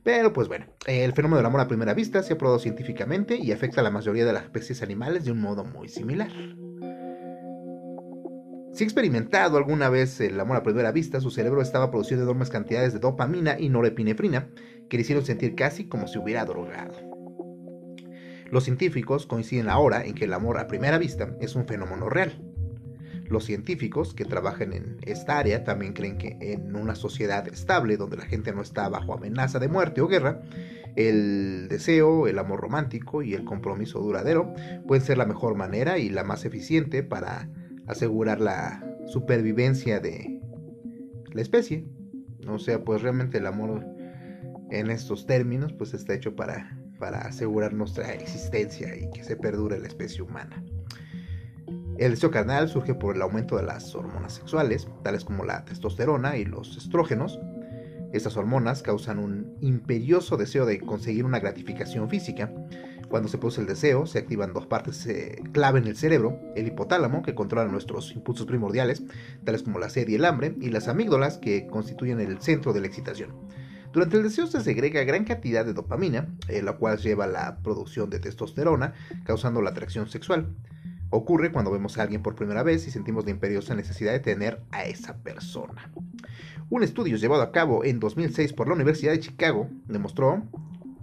Pero 0.04 0.32
pues 0.32 0.48
bueno, 0.48 0.68
el 0.86 1.13
fenómeno 1.13 1.38
del 1.38 1.46
amor 1.46 1.62
a 1.62 1.68
primera 1.68 1.94
vista 1.94 2.24
se 2.24 2.34
ha 2.34 2.38
probado 2.38 2.60
científicamente 2.60 3.36
y 3.36 3.51
afecta 3.51 3.82
a 3.82 3.84
la 3.84 3.92
mayoría 3.92 4.25
de 4.25 4.34
las 4.34 4.44
especies 4.44 4.82
animales 4.82 5.25
de 5.25 5.32
un 5.32 5.42
modo 5.42 5.66
muy 5.66 5.89
similar. 5.89 6.32
Si 8.72 8.84
experimentado 8.84 9.58
alguna 9.58 9.89
vez 9.89 10.22
el 10.22 10.39
amor 10.39 10.58
a 10.58 10.63
primera 10.63 10.92
vista, 10.92 11.20
su 11.20 11.32
cerebro 11.32 11.62
estaba 11.62 11.89
produciendo 11.89 12.24
enormes 12.24 12.51
cantidades 12.51 12.94
de 12.94 13.00
dopamina 13.00 13.60
y 13.60 13.70
norepinefrina 13.70 14.50
que 14.88 14.98
le 14.98 15.01
hicieron 15.01 15.25
sentir 15.25 15.56
casi 15.56 15.88
como 15.88 16.08
si 16.08 16.20
hubiera 16.20 16.46
drogado. 16.46 17.07
Los 18.50 18.63
científicos 18.63 19.25
coinciden 19.25 19.70
ahora 19.70 20.06
en 20.06 20.13
que 20.13 20.25
el 20.25 20.34
amor 20.34 20.58
a 20.58 20.68
primera 20.68 20.98
vista 20.98 21.36
es 21.42 21.56
un 21.56 21.68
fenómeno 21.68 22.10
real, 22.10 22.42
los 23.30 23.46
científicos 23.46 24.13
que 24.13 24.25
trabajan 24.25 24.74
en 24.74 24.98
esta 25.06 25.38
área 25.38 25.63
también 25.63 25.94
creen 25.94 26.18
que 26.18 26.38
en 26.39 26.75
una 26.75 26.96
sociedad 26.96 27.46
estable 27.48 27.98
donde 27.98 28.18
la 28.18 28.25
gente 28.25 28.54
no 28.54 28.62
está 28.62 28.88
bajo 28.88 29.13
amenaza 29.13 29.60
de 29.60 29.68
muerte 29.68 30.01
o 30.01 30.08
guerra, 30.08 30.42
el 30.96 31.68
deseo, 31.70 32.27
el 32.27 32.39
amor 32.39 32.62
romántico 32.62 33.22
y 33.22 33.34
el 33.34 33.44
compromiso 33.44 34.00
duradero 34.00 34.54
pueden 34.88 35.04
ser 35.04 35.18
la 35.18 35.25
mejor 35.25 35.56
manera 35.56 35.98
y 35.98 36.10
la 36.10 36.24
más 36.24 36.46
eficiente 36.46 37.04
para 37.04 37.50
asegurar 37.86 38.39
la 38.39 38.84
supervivencia 39.08 40.00
de 40.00 40.42
la 41.34 41.42
especie. 41.42 41.86
O 42.48 42.60
sea, 42.60 42.84
pues 42.84 43.01
realmente 43.01 43.39
el 43.39 43.46
amor 43.46 43.86
en 44.72 44.89
estos 44.89 45.25
términos 45.25 45.74
pues 45.74 45.94
está 45.94 46.13
hecho 46.13 46.36
para, 46.36 46.80
para 47.00 47.22
asegurar 47.22 47.74
nuestra 47.74 48.13
existencia 48.13 48.96
y 48.96 49.10
que 49.12 49.24
se 49.24 49.36
perdure 49.36 49.80
la 49.80 49.88
especie 49.88 50.22
humana. 50.22 50.63
El 51.98 52.12
deseo 52.12 52.30
carnal 52.30 52.70
surge 52.70 52.94
por 52.94 53.16
el 53.16 53.22
aumento 53.24 53.58
de 53.58 53.63
las 53.63 53.96
hormonas 53.96 54.34
sexuales, 54.34 54.88
tales 55.04 55.25
como 55.25 55.44
la 55.46 55.66
testosterona 55.66 56.38
y 56.38 56.46
los 56.46 56.77
estrógenos. 56.77 57.39
Estas 58.13 58.38
hormonas 58.38 58.84
causan 58.84 59.18
un 59.18 59.58
imperioso 59.62 60.38
deseo 60.38 60.66
de 60.66 60.80
conseguir 60.80 61.25
una 61.25 61.39
gratificación 61.39 62.08
física. 62.08 62.54
Cuando 63.10 63.30
se 63.30 63.38
produce 63.38 63.62
el 63.62 63.68
deseo, 63.68 64.06
se 64.06 64.20
activan 64.20 64.54
dos 64.54 64.68
partes 64.68 65.06
eh, 65.08 65.42
clave 65.54 65.80
en 65.80 65.88
el 65.88 65.98
cerebro, 65.98 66.39
el 66.56 66.68
hipotálamo, 66.68 67.24
que 67.24 67.34
controla 67.34 67.70
nuestros 67.72 68.13
impulsos 68.13 68.46
primordiales, 68.46 69.01
tales 69.44 69.63
como 69.63 69.80
la 69.80 69.89
sed 69.89 70.08
y 70.08 70.16
el 70.16 70.25
hambre, 70.25 70.56
y 70.62 70.70
las 70.70 70.88
amígdalas, 70.88 71.38
que 71.38 71.68
constituyen 71.68 72.20
el 72.20 72.42
centro 72.42 72.74
de 72.74 72.82
la 72.82 72.88
excitación. 72.88 73.32
Durante 73.94 74.17
el 74.17 74.24
deseo 74.24 74.48
se 74.48 74.62
segrega 74.62 75.03
gran 75.03 75.24
cantidad 75.24 75.65
de 75.65 75.74
dopamina, 75.74 76.27
eh, 76.48 76.62
la 76.62 76.74
cual 76.74 76.98
lleva 76.98 77.24
a 77.24 77.27
la 77.27 77.58
producción 77.60 78.10
de 78.10 78.20
testosterona, 78.20 78.94
causando 79.24 79.62
la 79.62 79.72
atracción 79.72 80.08
sexual. 80.08 80.56
Ocurre 81.10 81.51
cuando 81.51 81.72
vemos 81.72 81.98
a 81.98 82.01
alguien 82.01 82.22
por 82.22 82.36
primera 82.36 82.63
vez 82.63 82.86
y 82.86 82.91
sentimos 82.91 83.24
la 83.25 83.32
imperiosa 83.32 83.75
necesidad 83.75 84.12
de 84.12 84.20
tener 84.20 84.62
a 84.72 84.84
esa 84.84 85.15
persona. 85.17 85.89
Un 86.70 86.84
estudio 86.84 87.15
llevado 87.15 87.41
a 87.41 87.53
cabo 87.53 87.86
en 87.86 88.00
2006 88.00 88.51
por 88.51 88.67
la 88.67 88.74
Universidad 88.75 89.13
de 89.13 89.22
Chicago 89.22 89.70
demostró 89.86 90.44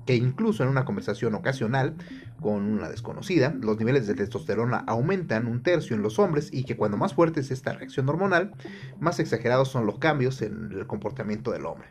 que 0.04 0.14
incluso 0.14 0.62
en 0.62 0.68
una 0.68 0.84
conversación 0.84 1.34
ocasional 1.34 1.94
con 2.40 2.64
una 2.64 2.90
desconocida, 2.90 3.54
los 3.58 3.78
niveles 3.78 4.06
de 4.06 4.14
testosterona 4.14 4.84
aumentan 4.86 5.46
un 5.46 5.62
tercio 5.62 5.96
en 5.96 6.02
los 6.02 6.18
hombres 6.18 6.50
y 6.52 6.64
que 6.64 6.76
cuando 6.76 6.98
más 6.98 7.14
fuerte 7.14 7.40
es 7.40 7.50
esta 7.50 7.72
reacción 7.72 8.06
hormonal, 8.06 8.52
más 9.00 9.18
exagerados 9.20 9.68
son 9.68 9.86
los 9.86 9.98
cambios 9.98 10.42
en 10.42 10.72
el 10.72 10.86
comportamiento 10.86 11.50
del 11.50 11.64
hombre. 11.64 11.88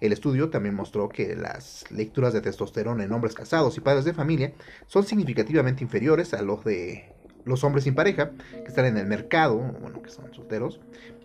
El 0.00 0.12
estudio 0.12 0.50
también 0.50 0.74
mostró 0.74 1.08
que 1.08 1.36
las 1.36 1.84
lecturas 1.90 2.32
de 2.32 2.40
testosterona 2.40 3.04
en 3.04 3.12
hombres 3.12 3.34
casados 3.34 3.76
y 3.76 3.80
padres 3.80 4.04
de 4.04 4.14
familia 4.14 4.52
son 4.86 5.04
significativamente 5.04 5.82
inferiores 5.82 6.34
a 6.34 6.42
los 6.42 6.64
de 6.64 7.14
los 7.44 7.62
hombres 7.62 7.84
sin 7.84 7.94
pareja, 7.94 8.30
que 8.30 8.68
están 8.68 8.86
en 8.86 8.96
el 8.96 9.06
mercado, 9.06 9.58
bueno, 9.58 10.02
que 10.02 10.10
son 10.10 10.32
solteros, 10.32 10.80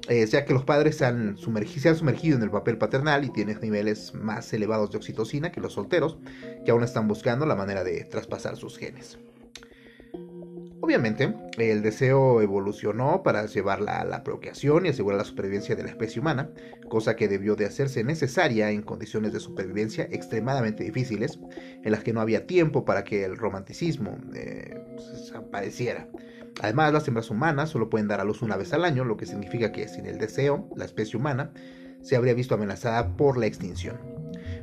eh, 0.09 0.25
ya 0.25 0.45
que 0.45 0.53
los 0.53 0.65
padres 0.65 0.97
se 0.97 1.05
han, 1.05 1.37
se 1.37 1.89
han 1.89 1.95
sumergido 1.95 2.37
en 2.37 2.43
el 2.43 2.51
papel 2.51 2.77
paternal 2.77 3.23
y 3.23 3.29
tienen 3.29 3.59
niveles 3.61 4.13
más 4.13 4.51
elevados 4.53 4.91
de 4.91 4.97
oxitocina 4.97 5.51
que 5.51 5.61
los 5.61 5.73
solteros, 5.73 6.17
que 6.65 6.71
aún 6.71 6.83
están 6.83 7.07
buscando 7.07 7.45
la 7.45 7.55
manera 7.55 7.83
de 7.83 8.03
traspasar 8.03 8.57
sus 8.57 8.77
genes. 8.77 9.17
Obviamente, 10.89 11.36
el 11.60 11.84
deseo 11.84 12.41
evolucionó 12.41 13.22
para 13.22 13.46
llevarla 13.46 14.01
a 14.01 14.05
la 14.05 14.24
procreación 14.24 14.88
y 14.88 14.89
asegurar 14.89 15.19
la 15.19 15.24
supervivencia 15.24 15.75
de 15.75 15.84
la 15.84 15.89
especie 15.89 16.19
humana, 16.19 16.50
cosa 16.89 17.15
que 17.15 17.27
debió 17.27 17.55
de 17.55 17.65
hacerse 17.65 18.03
necesaria 18.03 18.72
en 18.72 18.81
condiciones 18.81 19.31
de 19.31 19.39
supervivencia 19.39 20.08
extremadamente 20.10 20.84
difíciles, 20.84 21.38
en 21.84 21.91
las 21.91 22.03
que 22.03 22.12
no 22.12 22.22
había 22.22 22.48
tiempo 22.48 22.86
para 22.86 23.03
que 23.03 23.24
el 23.24 23.38
romanticismo 23.38 24.17
eh, 24.34 24.84
pues. 24.96 25.31
Además, 26.60 26.91
las 26.91 27.08
hembras 27.08 27.29
humanas 27.29 27.69
solo 27.69 27.88
pueden 27.91 28.08
dar 28.08 28.19
a 28.19 28.24
luz 28.24 28.41
una 28.41 28.58
vez 28.58 28.74
al 28.74 28.84
año, 28.84 29.05
lo 29.05 29.15
que 29.15 29.27
significa 29.27 29.72
que 29.72 29.88
sin 29.88 30.08
el 30.08 30.17
deseo, 30.17 30.67
la 30.75 30.86
especie 30.86 31.19
humana 31.19 31.51
se 32.01 32.15
habría 32.15 32.34
visto 32.34 32.55
amenazada 32.55 33.15
por 33.15 33.38
la 33.38 33.46
extinción. 33.46 34.00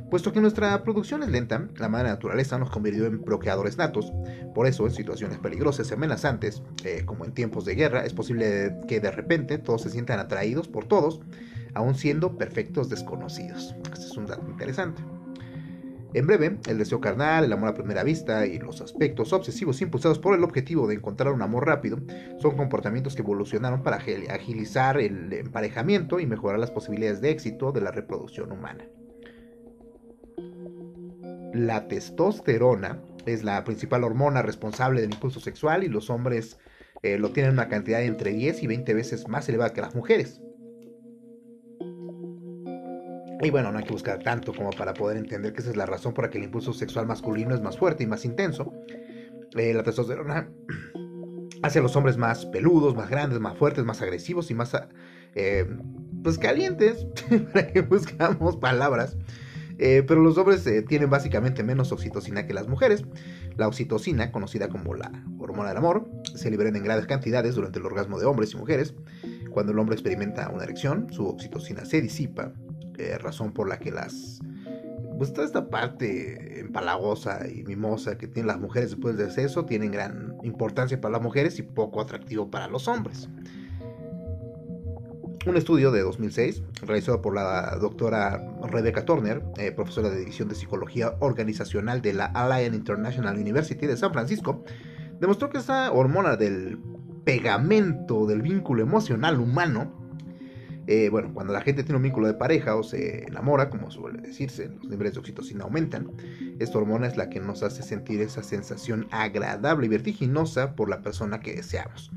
Puesto 0.09 0.31
que 0.31 0.39
nuestra 0.39 0.83
producción 0.83 1.21
es 1.21 1.29
lenta, 1.29 1.67
la 1.77 1.89
madre 1.89 2.07
naturaleza 2.07 2.57
nos 2.57 2.69
convirtió 2.69 3.07
en 3.07 3.21
procreadores 3.23 3.77
natos. 3.77 4.13
Por 4.55 4.65
eso, 4.65 4.85
en 4.85 4.93
situaciones 4.93 5.37
peligrosas 5.39 5.91
y 5.91 5.93
amenazantes, 5.93 6.63
eh, 6.85 7.03
como 7.05 7.25
en 7.25 7.33
tiempos 7.33 7.65
de 7.65 7.75
guerra, 7.75 8.05
es 8.05 8.13
posible 8.13 8.77
que 8.87 9.01
de 9.01 9.11
repente 9.11 9.57
todos 9.57 9.81
se 9.81 9.89
sientan 9.89 10.19
atraídos 10.19 10.69
por 10.69 10.85
todos, 10.85 11.19
aun 11.73 11.95
siendo 11.95 12.37
perfectos 12.37 12.87
desconocidos. 12.87 13.75
Este 13.91 14.05
es 14.05 14.15
un 14.15 14.27
dato 14.27 14.49
interesante. 14.49 15.03
En 16.13 16.25
breve, 16.25 16.57
el 16.69 16.77
deseo 16.77 17.01
carnal, 17.01 17.43
el 17.43 17.51
amor 17.51 17.69
a 17.69 17.73
primera 17.73 18.03
vista 18.03 18.45
y 18.45 18.59
los 18.59 18.79
aspectos 18.79 19.33
obsesivos 19.33 19.81
impulsados 19.81 20.19
por 20.19 20.35
el 20.35 20.43
objetivo 20.45 20.87
de 20.87 20.95
encontrar 20.95 21.33
un 21.33 21.41
amor 21.41 21.65
rápido 21.65 21.99
son 22.41 22.55
comportamientos 22.55 23.13
que 23.13 23.23
evolucionaron 23.23 23.83
para 23.83 23.97
agilizar 23.97 24.97
el 24.99 25.33
emparejamiento 25.33 26.21
y 26.21 26.25
mejorar 26.25 26.59
las 26.59 26.71
posibilidades 26.71 27.19
de 27.19 27.31
éxito 27.31 27.73
de 27.73 27.81
la 27.81 27.91
reproducción 27.91 28.53
humana. 28.53 28.85
La 31.57 31.87
testosterona 31.87 32.99
es 33.25 33.43
la 33.43 33.63
principal 33.63 34.03
hormona 34.03 34.43
responsable 34.43 35.01
del 35.01 35.11
impulso 35.11 35.39
sexual 35.39 35.83
y 35.83 35.87
los 35.87 36.11
hombres 36.11 36.59
eh, 37.01 37.17
lo 37.17 37.31
tienen 37.31 37.53
una 37.53 37.67
cantidad 37.67 38.03
entre 38.03 38.31
10 38.31 38.61
y 38.61 38.67
20 38.67 38.93
veces 38.93 39.27
más 39.27 39.49
elevada 39.49 39.73
que 39.73 39.81
las 39.81 39.95
mujeres. 39.95 40.39
Y 43.41 43.49
bueno, 43.49 43.71
no 43.71 43.79
hay 43.79 43.85
que 43.85 43.91
buscar 43.91 44.21
tanto 44.21 44.53
como 44.53 44.69
para 44.69 44.93
poder 44.93 45.17
entender 45.17 45.51
que 45.51 45.61
esa 45.61 45.71
es 45.71 45.77
la 45.77 45.87
razón 45.87 46.13
por 46.13 46.25
la 46.25 46.29
que 46.29 46.37
el 46.37 46.43
impulso 46.43 46.73
sexual 46.73 47.07
masculino 47.07 47.55
es 47.55 47.61
más 47.61 47.75
fuerte 47.75 48.03
y 48.03 48.07
más 48.07 48.23
intenso. 48.23 48.71
Eh, 49.55 49.73
la 49.73 49.81
testosterona 49.81 50.51
hace 51.63 51.79
a 51.79 51.81
los 51.81 51.95
hombres 51.95 52.17
más 52.17 52.45
peludos, 52.45 52.95
más 52.95 53.09
grandes, 53.09 53.39
más 53.39 53.57
fuertes, 53.57 53.83
más 53.83 54.03
agresivos 54.03 54.51
y 54.51 54.53
más 54.53 54.77
eh, 55.33 55.65
pues 56.23 56.37
calientes. 56.37 57.07
para 57.51 57.65
que 57.65 57.81
buscamos 57.81 58.57
palabras. 58.57 59.17
Eh, 59.79 60.03
pero 60.07 60.21
los 60.21 60.37
hombres 60.37 60.65
eh, 60.65 60.81
tienen 60.81 61.09
básicamente 61.09 61.63
menos 61.63 61.91
oxitocina 61.91 62.45
que 62.45 62.53
las 62.53 62.67
mujeres. 62.67 63.03
La 63.55 63.67
oxitocina, 63.67 64.31
conocida 64.31 64.69
como 64.69 64.93
la 64.93 65.11
hormona 65.39 65.69
del 65.69 65.77
amor, 65.77 66.09
se 66.35 66.49
libera 66.49 66.69
en 66.69 66.83
grandes 66.83 67.07
cantidades 67.07 67.55
durante 67.55 67.79
el 67.79 67.85
orgasmo 67.85 68.19
de 68.19 68.25
hombres 68.25 68.53
y 68.53 68.57
mujeres. 68.57 68.93
Cuando 69.51 69.71
el 69.71 69.79
hombre 69.79 69.95
experimenta 69.95 70.49
una 70.49 70.63
erección, 70.63 71.07
su 71.11 71.27
oxitocina 71.27 71.85
se 71.85 72.01
disipa, 72.01 72.53
eh, 72.97 73.17
razón 73.17 73.53
por 73.53 73.67
la 73.67 73.79
que 73.79 73.91
las... 73.91 74.39
Pues 75.17 75.33
toda 75.33 75.47
esta 75.47 75.67
parte 75.67 76.59
empalagosa 76.59 77.47
y 77.47 77.63
mimosa 77.63 78.19
que 78.19 78.27
tienen 78.27 78.47
las 78.47 78.59
mujeres 78.59 78.91
después 78.91 79.17
del 79.17 79.31
sexo 79.31 79.65
tienen 79.65 79.91
gran 79.91 80.37
importancia 80.43 81.01
para 81.01 81.13
las 81.13 81.23
mujeres 81.23 81.57
y 81.57 81.63
poco 81.63 82.01
atractivo 82.01 82.51
para 82.51 82.67
los 82.67 82.87
hombres. 82.87 83.27
Un 85.47 85.55
estudio 85.55 85.91
de 85.91 86.01
2006, 86.01 86.61
realizado 86.81 87.21
por 87.21 87.33
la 87.33 87.77
doctora 87.79 88.43
Rebecca 88.69 89.05
Turner, 89.05 89.41
eh, 89.57 89.71
profesora 89.71 90.09
de 90.09 90.19
División 90.19 90.49
de 90.49 90.55
Psicología 90.55 91.15
Organizacional 91.21 92.01
de 92.01 92.11
la 92.11 92.25
Alliance 92.25 92.75
International 92.75 93.37
University 93.37 93.87
de 93.87 93.95
San 93.95 94.11
Francisco, 94.11 94.65
demostró 95.21 95.49
que 95.49 95.59
esta 95.59 95.93
hormona 95.93 96.35
del 96.35 96.77
pegamento 97.23 98.25
del 98.25 98.41
vínculo 98.41 98.83
emocional 98.83 99.39
humano, 99.39 99.93
eh, 100.85 101.07
bueno, 101.09 101.33
cuando 101.33 101.53
la 101.53 101.61
gente 101.61 101.83
tiene 101.83 101.95
un 101.95 102.03
vínculo 102.03 102.27
de 102.27 102.33
pareja 102.33 102.75
o 102.75 102.83
se 102.83 103.23
enamora, 103.23 103.69
como 103.69 103.89
suele 103.89 104.21
decirse, 104.21 104.67
los 104.67 104.89
niveles 104.89 105.13
de 105.13 105.19
oxitocina 105.21 105.63
aumentan. 105.63 106.11
Esta 106.59 106.77
hormona 106.77 107.07
es 107.07 107.15
la 107.15 107.29
que 107.29 107.39
nos 107.39 107.63
hace 107.63 107.83
sentir 107.83 108.19
esa 108.19 108.43
sensación 108.43 109.07
agradable 109.11 109.85
y 109.85 109.89
vertiginosa 109.89 110.75
por 110.75 110.89
la 110.89 111.01
persona 111.01 111.39
que 111.39 111.55
deseamos. 111.55 112.11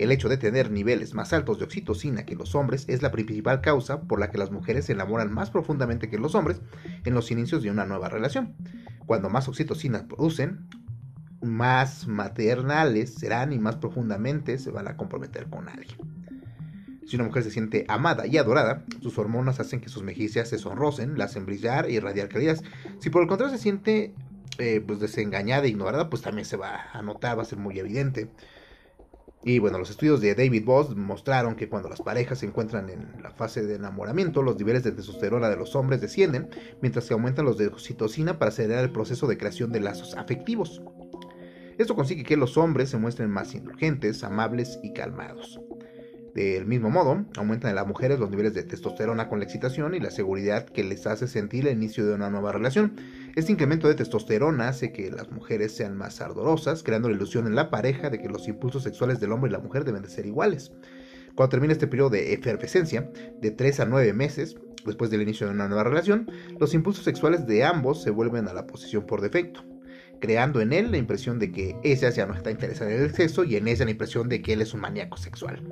El 0.00 0.12
hecho 0.12 0.30
de 0.30 0.38
tener 0.38 0.70
niveles 0.70 1.12
más 1.12 1.34
altos 1.34 1.58
de 1.58 1.66
oxitocina 1.66 2.24
que 2.24 2.34
los 2.34 2.54
hombres 2.54 2.86
es 2.88 3.02
la 3.02 3.12
principal 3.12 3.60
causa 3.60 4.00
por 4.00 4.18
la 4.18 4.30
que 4.30 4.38
las 4.38 4.50
mujeres 4.50 4.86
se 4.86 4.94
enamoran 4.94 5.30
más 5.30 5.50
profundamente 5.50 6.08
que 6.08 6.16
los 6.16 6.34
hombres 6.34 6.62
en 7.04 7.12
los 7.12 7.30
inicios 7.30 7.62
de 7.62 7.70
una 7.70 7.84
nueva 7.84 8.08
relación. 8.08 8.54
Cuando 9.04 9.28
más 9.28 9.46
oxitocina 9.46 10.08
producen, 10.08 10.66
más 11.42 12.08
maternales 12.08 13.12
serán 13.12 13.52
y 13.52 13.58
más 13.58 13.76
profundamente 13.76 14.56
se 14.56 14.70
van 14.70 14.88
a 14.88 14.96
comprometer 14.96 15.50
con 15.50 15.68
alguien. 15.68 15.98
Si 17.06 17.16
una 17.16 17.26
mujer 17.26 17.42
se 17.42 17.50
siente 17.50 17.84
amada 17.86 18.26
y 18.26 18.38
adorada, 18.38 18.86
sus 19.02 19.18
hormonas 19.18 19.60
hacen 19.60 19.82
que 19.82 19.90
sus 19.90 20.02
mejillas 20.02 20.48
se 20.48 20.56
sonrosen, 20.56 21.18
la 21.18 21.26
hacen 21.26 21.44
brillar 21.44 21.90
y 21.90 21.96
irradiar 21.96 22.30
calidad. 22.30 22.58
Si 23.00 23.10
por 23.10 23.20
el 23.20 23.28
contrario 23.28 23.54
se 23.54 23.62
siente 23.62 24.14
eh, 24.56 24.80
pues 24.80 24.98
desengañada 24.98 25.66
e 25.66 25.68
ignorada, 25.68 26.08
pues 26.08 26.22
también 26.22 26.46
se 26.46 26.56
va 26.56 26.90
a 26.90 27.02
notar, 27.02 27.36
va 27.36 27.42
a 27.42 27.44
ser 27.44 27.58
muy 27.58 27.78
evidente. 27.78 28.30
Y 29.42 29.58
bueno, 29.58 29.78
los 29.78 29.90
estudios 29.90 30.20
de 30.20 30.34
David 30.34 30.64
Boss 30.64 30.94
mostraron 30.94 31.54
que 31.54 31.68
cuando 31.68 31.88
las 31.88 32.02
parejas 32.02 32.40
se 32.40 32.46
encuentran 32.46 32.90
en 32.90 33.22
la 33.22 33.30
fase 33.30 33.62
de 33.62 33.76
enamoramiento, 33.76 34.42
los 34.42 34.58
niveles 34.58 34.82
de 34.84 34.92
testosterona 34.92 35.48
de 35.48 35.56
los 35.56 35.74
hombres 35.76 36.02
descienden, 36.02 36.50
mientras 36.82 37.06
que 37.06 37.14
aumentan 37.14 37.46
los 37.46 37.56
de 37.56 37.68
oxitocina 37.68 38.38
para 38.38 38.50
acelerar 38.50 38.84
el 38.84 38.92
proceso 38.92 39.26
de 39.26 39.38
creación 39.38 39.72
de 39.72 39.80
lazos 39.80 40.14
afectivos. 40.14 40.82
Esto 41.78 41.96
consigue 41.96 42.24
que 42.24 42.36
los 42.36 42.58
hombres 42.58 42.90
se 42.90 42.98
muestren 42.98 43.30
más 43.30 43.54
indulgentes, 43.54 44.22
amables 44.22 44.78
y 44.82 44.92
calmados. 44.92 45.58
Del 46.34 46.66
mismo 46.66 46.90
modo, 46.90 47.24
aumentan 47.36 47.70
en 47.70 47.76
las 47.76 47.86
mujeres 47.86 48.20
los 48.20 48.30
niveles 48.30 48.52
de 48.54 48.62
testosterona 48.62 49.28
con 49.28 49.38
la 49.38 49.46
excitación 49.46 49.94
y 49.94 50.00
la 50.00 50.10
seguridad 50.10 50.66
que 50.66 50.84
les 50.84 51.06
hace 51.06 51.26
sentir 51.26 51.66
el 51.66 51.76
inicio 51.76 52.06
de 52.06 52.14
una 52.14 52.28
nueva 52.28 52.52
relación, 52.52 52.96
este 53.36 53.52
incremento 53.52 53.88
de 53.88 53.94
testosterona 53.94 54.68
hace 54.68 54.92
que 54.92 55.10
las 55.10 55.30
mujeres 55.30 55.74
sean 55.74 55.96
más 55.96 56.20
ardorosas, 56.20 56.82
creando 56.82 57.08
la 57.08 57.16
ilusión 57.16 57.46
en 57.46 57.54
la 57.54 57.70
pareja 57.70 58.10
de 58.10 58.20
que 58.20 58.28
los 58.28 58.48
impulsos 58.48 58.82
sexuales 58.82 59.20
del 59.20 59.32
hombre 59.32 59.50
y 59.50 59.52
la 59.52 59.60
mujer 59.60 59.84
deben 59.84 60.02
de 60.02 60.08
ser 60.08 60.26
iguales. 60.26 60.72
Cuando 61.34 61.50
termina 61.50 61.72
este 61.72 61.86
periodo 61.86 62.10
de 62.10 62.32
efervescencia, 62.32 63.10
de 63.40 63.50
3 63.50 63.80
a 63.80 63.84
9 63.86 64.12
meses 64.12 64.56
después 64.84 65.10
del 65.10 65.22
inicio 65.22 65.46
de 65.46 65.52
una 65.52 65.68
nueva 65.68 65.84
relación, 65.84 66.28
los 66.58 66.74
impulsos 66.74 67.04
sexuales 67.04 67.46
de 67.46 67.64
ambos 67.64 68.02
se 68.02 68.10
vuelven 68.10 68.48
a 68.48 68.52
la 68.52 68.66
posición 68.66 69.06
por 69.06 69.20
defecto, 69.20 69.64
creando 70.20 70.60
en 70.60 70.72
él 70.72 70.90
la 70.90 70.98
impresión 70.98 71.38
de 71.38 71.52
que 71.52 71.76
ella 71.84 72.10
ya 72.10 72.26
no 72.26 72.34
está 72.34 72.50
interesada 72.50 72.92
en 72.92 73.02
el 73.02 73.14
sexo 73.14 73.44
y 73.44 73.56
en 73.56 73.68
ella 73.68 73.84
la 73.84 73.92
impresión 73.92 74.28
de 74.28 74.42
que 74.42 74.54
él 74.54 74.62
es 74.62 74.74
un 74.74 74.80
maníaco 74.80 75.16
sexual. 75.16 75.62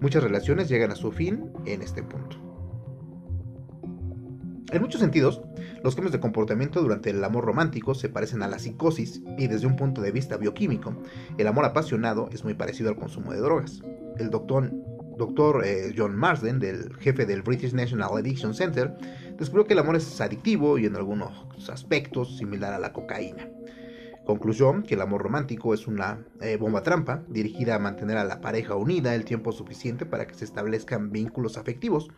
Muchas 0.00 0.22
relaciones 0.22 0.68
llegan 0.68 0.90
a 0.90 0.96
su 0.96 1.12
fin 1.12 1.50
en 1.64 1.82
este 1.82 2.02
punto. 2.02 2.53
En 4.74 4.82
muchos 4.82 5.00
sentidos, 5.00 5.40
los 5.84 5.94
cambios 5.94 6.10
de 6.10 6.18
comportamiento 6.18 6.82
durante 6.82 7.10
el 7.10 7.22
amor 7.22 7.44
romántico 7.44 7.94
se 7.94 8.08
parecen 8.08 8.42
a 8.42 8.48
la 8.48 8.58
psicosis 8.58 9.22
y 9.38 9.46
desde 9.46 9.68
un 9.68 9.76
punto 9.76 10.02
de 10.02 10.10
vista 10.10 10.36
bioquímico, 10.36 10.96
el 11.38 11.46
amor 11.46 11.64
apasionado 11.64 12.28
es 12.32 12.42
muy 12.42 12.54
parecido 12.54 12.88
al 12.88 12.96
consumo 12.96 13.32
de 13.32 13.38
drogas. 13.38 13.82
El 14.18 14.30
doctor, 14.30 15.64
eh, 15.64 15.94
John 15.96 16.16
Marsden, 16.16 16.58
del 16.58 16.92
jefe 16.96 17.24
del 17.24 17.42
British 17.42 17.72
National 17.72 18.10
Addiction 18.18 18.52
Center, 18.52 18.92
descubrió 19.38 19.64
que 19.64 19.74
el 19.74 19.78
amor 19.78 19.94
es 19.94 20.20
adictivo 20.20 20.76
y 20.76 20.86
en 20.86 20.96
algunos 20.96 21.46
aspectos 21.68 22.36
similar 22.36 22.74
a 22.74 22.80
la 22.80 22.92
cocaína. 22.92 23.48
Conclusión 24.24 24.82
que 24.82 24.94
el 24.94 25.02
amor 25.02 25.22
romántico 25.22 25.74
es 25.74 25.86
una 25.86 26.24
eh, 26.40 26.56
bomba 26.56 26.82
trampa 26.82 27.22
dirigida 27.28 27.74
a 27.74 27.78
mantener 27.78 28.16
a 28.16 28.24
la 28.24 28.40
pareja 28.40 28.74
unida 28.74 29.14
el 29.14 29.24
tiempo 29.24 29.52
suficiente 29.52 30.06
para 30.06 30.26
que 30.26 30.34
se 30.34 30.44
establezcan 30.44 31.10
vínculos 31.10 31.58
afectivos 31.58 32.10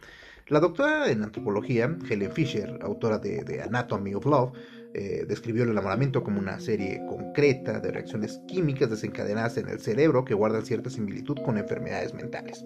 la 0.49 0.61
doctora 0.61 1.11
en 1.11 1.25
antropología, 1.25 1.97
Helen 2.09 2.31
Fisher, 2.31 2.79
autora 2.81 3.19
de, 3.19 3.63
Anatomy 3.63 4.15
of 4.15 4.27
Love, 4.27 4.53
eh, 4.95 5.25
describió 5.27 5.65
el 5.65 5.71
enamoramiento 5.71 6.23
como 6.23 6.39
una 6.39 6.61
serie 6.61 7.03
concreta 7.09 7.81
de 7.81 7.91
reacciones 7.91 8.41
químicas 8.47 8.89
desencadenadas 8.89 9.57
en 9.57 9.69
el 9.69 9.81
cerebro 9.81 10.25
que 10.25 10.35
guardan 10.35 10.65
cierta 10.65 10.89
similitud 10.89 11.37
con 11.45 11.59
enfermedades 11.59 12.15
mentales. 12.15 12.65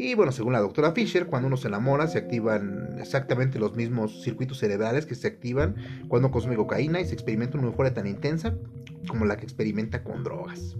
Y 0.00 0.14
bueno, 0.14 0.30
según 0.30 0.52
la 0.52 0.60
doctora 0.60 0.92
Fisher, 0.92 1.26
cuando 1.26 1.48
uno 1.48 1.56
se 1.56 1.66
enamora 1.66 2.06
se 2.06 2.18
activan 2.18 2.98
exactamente 3.00 3.58
los 3.58 3.74
mismos 3.74 4.22
circuitos 4.22 4.58
cerebrales 4.58 5.06
que 5.06 5.16
se 5.16 5.26
activan 5.26 5.74
cuando 6.06 6.30
consume 6.30 6.54
cocaína 6.54 7.00
y 7.00 7.04
se 7.04 7.14
experimenta 7.14 7.58
una 7.58 7.66
euforia 7.66 7.94
tan 7.94 8.06
intensa 8.06 8.54
como 9.08 9.24
la 9.24 9.36
que 9.36 9.42
experimenta 9.42 10.04
con 10.04 10.22
drogas. 10.22 10.76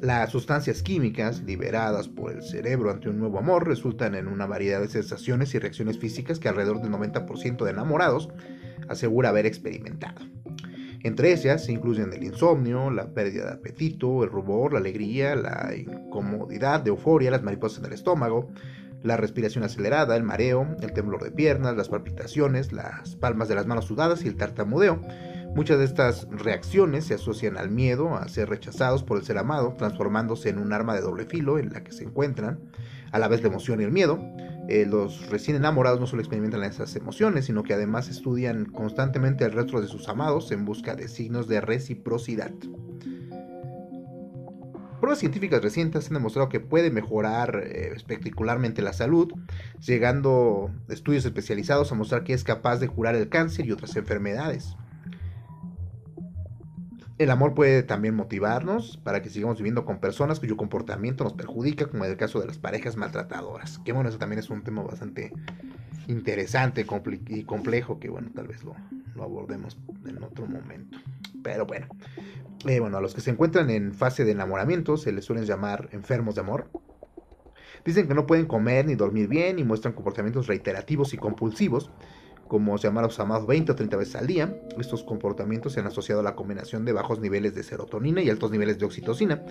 Las 0.00 0.32
sustancias 0.32 0.82
químicas 0.82 1.44
liberadas 1.44 2.08
por 2.08 2.32
el 2.32 2.42
cerebro 2.42 2.90
ante 2.90 3.08
un 3.08 3.20
nuevo 3.20 3.38
amor 3.38 3.68
resultan 3.68 4.16
en 4.16 4.26
una 4.26 4.46
variedad 4.46 4.80
de 4.80 4.88
sensaciones 4.88 5.54
y 5.54 5.60
reacciones 5.60 6.00
físicas 6.00 6.40
que 6.40 6.48
alrededor 6.48 6.82
del 6.82 6.90
90% 6.90 7.64
de 7.64 7.70
enamorados 7.70 8.30
asegura 8.88 9.28
haber 9.28 9.46
experimentado. 9.46 10.26
Entre 11.08 11.32
ellas 11.32 11.64
se 11.64 11.72
incluyen 11.72 12.12
el 12.12 12.22
insomnio, 12.22 12.90
la 12.90 13.06
pérdida 13.06 13.46
de 13.46 13.52
apetito, 13.52 14.22
el 14.22 14.30
rubor, 14.30 14.74
la 14.74 14.78
alegría, 14.78 15.34
la 15.34 15.74
incomodidad, 15.74 16.80
de 16.80 16.90
euforia, 16.90 17.30
las 17.30 17.42
mariposas 17.42 17.78
en 17.80 17.86
el 17.86 17.94
estómago, 17.94 18.50
la 19.02 19.16
respiración 19.16 19.64
acelerada, 19.64 20.16
el 20.16 20.22
mareo, 20.22 20.76
el 20.82 20.92
temblor 20.92 21.24
de 21.24 21.30
piernas, 21.30 21.76
las 21.76 21.88
palpitaciones, 21.88 22.72
las 22.72 23.16
palmas 23.16 23.48
de 23.48 23.54
las 23.54 23.66
manos 23.66 23.86
sudadas 23.86 24.22
y 24.24 24.28
el 24.28 24.36
tartamudeo, 24.36 25.00
Muchas 25.54 25.78
de 25.78 25.86
estas 25.86 26.28
reacciones 26.30 27.06
se 27.06 27.14
asocian 27.14 27.56
al 27.56 27.70
miedo 27.70 28.14
a 28.14 28.28
ser 28.28 28.48
rechazados 28.48 29.02
por 29.02 29.18
el 29.18 29.24
ser 29.24 29.38
amado, 29.38 29.74
transformándose 29.76 30.50
en 30.50 30.58
un 30.58 30.72
arma 30.72 30.94
de 30.94 31.00
doble 31.00 31.24
filo 31.24 31.58
en 31.58 31.72
la 31.72 31.82
que 31.82 31.90
se 31.90 32.04
encuentran 32.04 32.60
a 33.10 33.18
la 33.18 33.28
vez 33.28 33.42
la 33.42 33.48
emoción 33.48 33.80
y 33.80 33.84
el 33.84 33.90
miedo. 33.90 34.20
Eh, 34.68 34.84
los 34.86 35.30
recién 35.30 35.56
enamorados 35.56 35.98
no 35.98 36.06
solo 36.06 36.20
experimentan 36.20 36.62
esas 36.62 36.94
emociones, 36.94 37.46
sino 37.46 37.62
que 37.62 37.72
además 37.72 38.08
estudian 38.08 38.66
constantemente 38.66 39.46
el 39.46 39.52
resto 39.52 39.80
de 39.80 39.88
sus 39.88 40.08
amados 40.08 40.52
en 40.52 40.66
busca 40.66 40.94
de 40.94 41.08
signos 41.08 41.48
de 41.48 41.62
reciprocidad. 41.62 42.52
Pruebas 45.00 45.20
científicas 45.20 45.62
recientes 45.62 46.08
han 46.08 46.14
demostrado 46.14 46.50
que 46.50 46.60
puede 46.60 46.90
mejorar 46.90 47.62
eh, 47.64 47.92
espectacularmente 47.96 48.82
la 48.82 48.92
salud, 48.92 49.32
llegando 49.80 50.70
estudios 50.88 51.24
especializados 51.24 51.90
a 51.90 51.94
mostrar 51.94 52.24
que 52.24 52.34
es 52.34 52.44
capaz 52.44 52.78
de 52.78 52.88
curar 52.88 53.14
el 53.14 53.30
cáncer 53.30 53.64
y 53.64 53.72
otras 53.72 53.96
enfermedades. 53.96 54.76
El 57.18 57.32
amor 57.32 57.52
puede 57.52 57.82
también 57.82 58.14
motivarnos 58.14 58.96
para 58.98 59.22
que 59.22 59.28
sigamos 59.28 59.58
viviendo 59.58 59.84
con 59.84 59.98
personas 59.98 60.38
cuyo 60.38 60.56
comportamiento 60.56 61.24
nos 61.24 61.32
perjudica, 61.32 61.86
como 61.86 62.04
en 62.04 62.12
el 62.12 62.16
caso 62.16 62.38
de 62.38 62.46
las 62.46 62.58
parejas 62.58 62.96
maltratadoras. 62.96 63.80
Que 63.80 63.92
bueno, 63.92 64.08
eso 64.08 64.18
también 64.18 64.38
es 64.38 64.50
un 64.50 64.62
tema 64.62 64.82
bastante 64.82 65.32
interesante 66.06 66.86
y 67.26 67.44
complejo 67.44 67.98
que 67.98 68.08
bueno, 68.08 68.30
tal 68.32 68.46
vez 68.46 68.62
lo, 68.62 68.76
abordemos 69.20 69.76
en 70.06 70.22
otro 70.22 70.46
momento. 70.46 70.98
Pero 71.42 71.66
bueno, 71.66 71.88
eh, 72.66 72.78
bueno, 72.78 72.98
a 72.98 73.00
los 73.00 73.14
que 73.14 73.20
se 73.20 73.30
encuentran 73.30 73.68
en 73.70 73.94
fase 73.94 74.24
de 74.24 74.30
enamoramiento 74.30 74.96
se 74.96 75.10
les 75.10 75.24
suelen 75.24 75.44
llamar 75.44 75.88
enfermos 75.90 76.36
de 76.36 76.42
amor. 76.42 76.70
Dicen 77.84 78.06
que 78.06 78.14
no 78.14 78.26
pueden 78.26 78.46
comer 78.46 78.86
ni 78.86 78.94
dormir 78.94 79.26
bien 79.26 79.58
y 79.58 79.64
muestran 79.64 79.92
comportamientos 79.92 80.46
reiterativos 80.46 81.14
y 81.14 81.16
compulsivos 81.16 81.90
como 82.48 82.76
llamar 82.78 83.04
a 83.04 83.06
los 83.08 83.20
amados 83.20 83.46
20 83.46 83.72
o 83.72 83.74
30 83.76 83.96
veces 83.96 84.16
al 84.16 84.26
día. 84.26 84.58
Estos 84.78 85.04
comportamientos 85.04 85.74
se 85.74 85.80
han 85.80 85.86
asociado 85.86 86.22
a 86.22 86.24
la 86.24 86.34
combinación 86.34 86.84
de 86.84 86.92
bajos 86.92 87.20
niveles 87.20 87.54
de 87.54 87.62
serotonina 87.62 88.22
y 88.22 88.30
altos 88.30 88.50
niveles 88.50 88.78
de 88.78 88.86
oxitocina. 88.86 89.42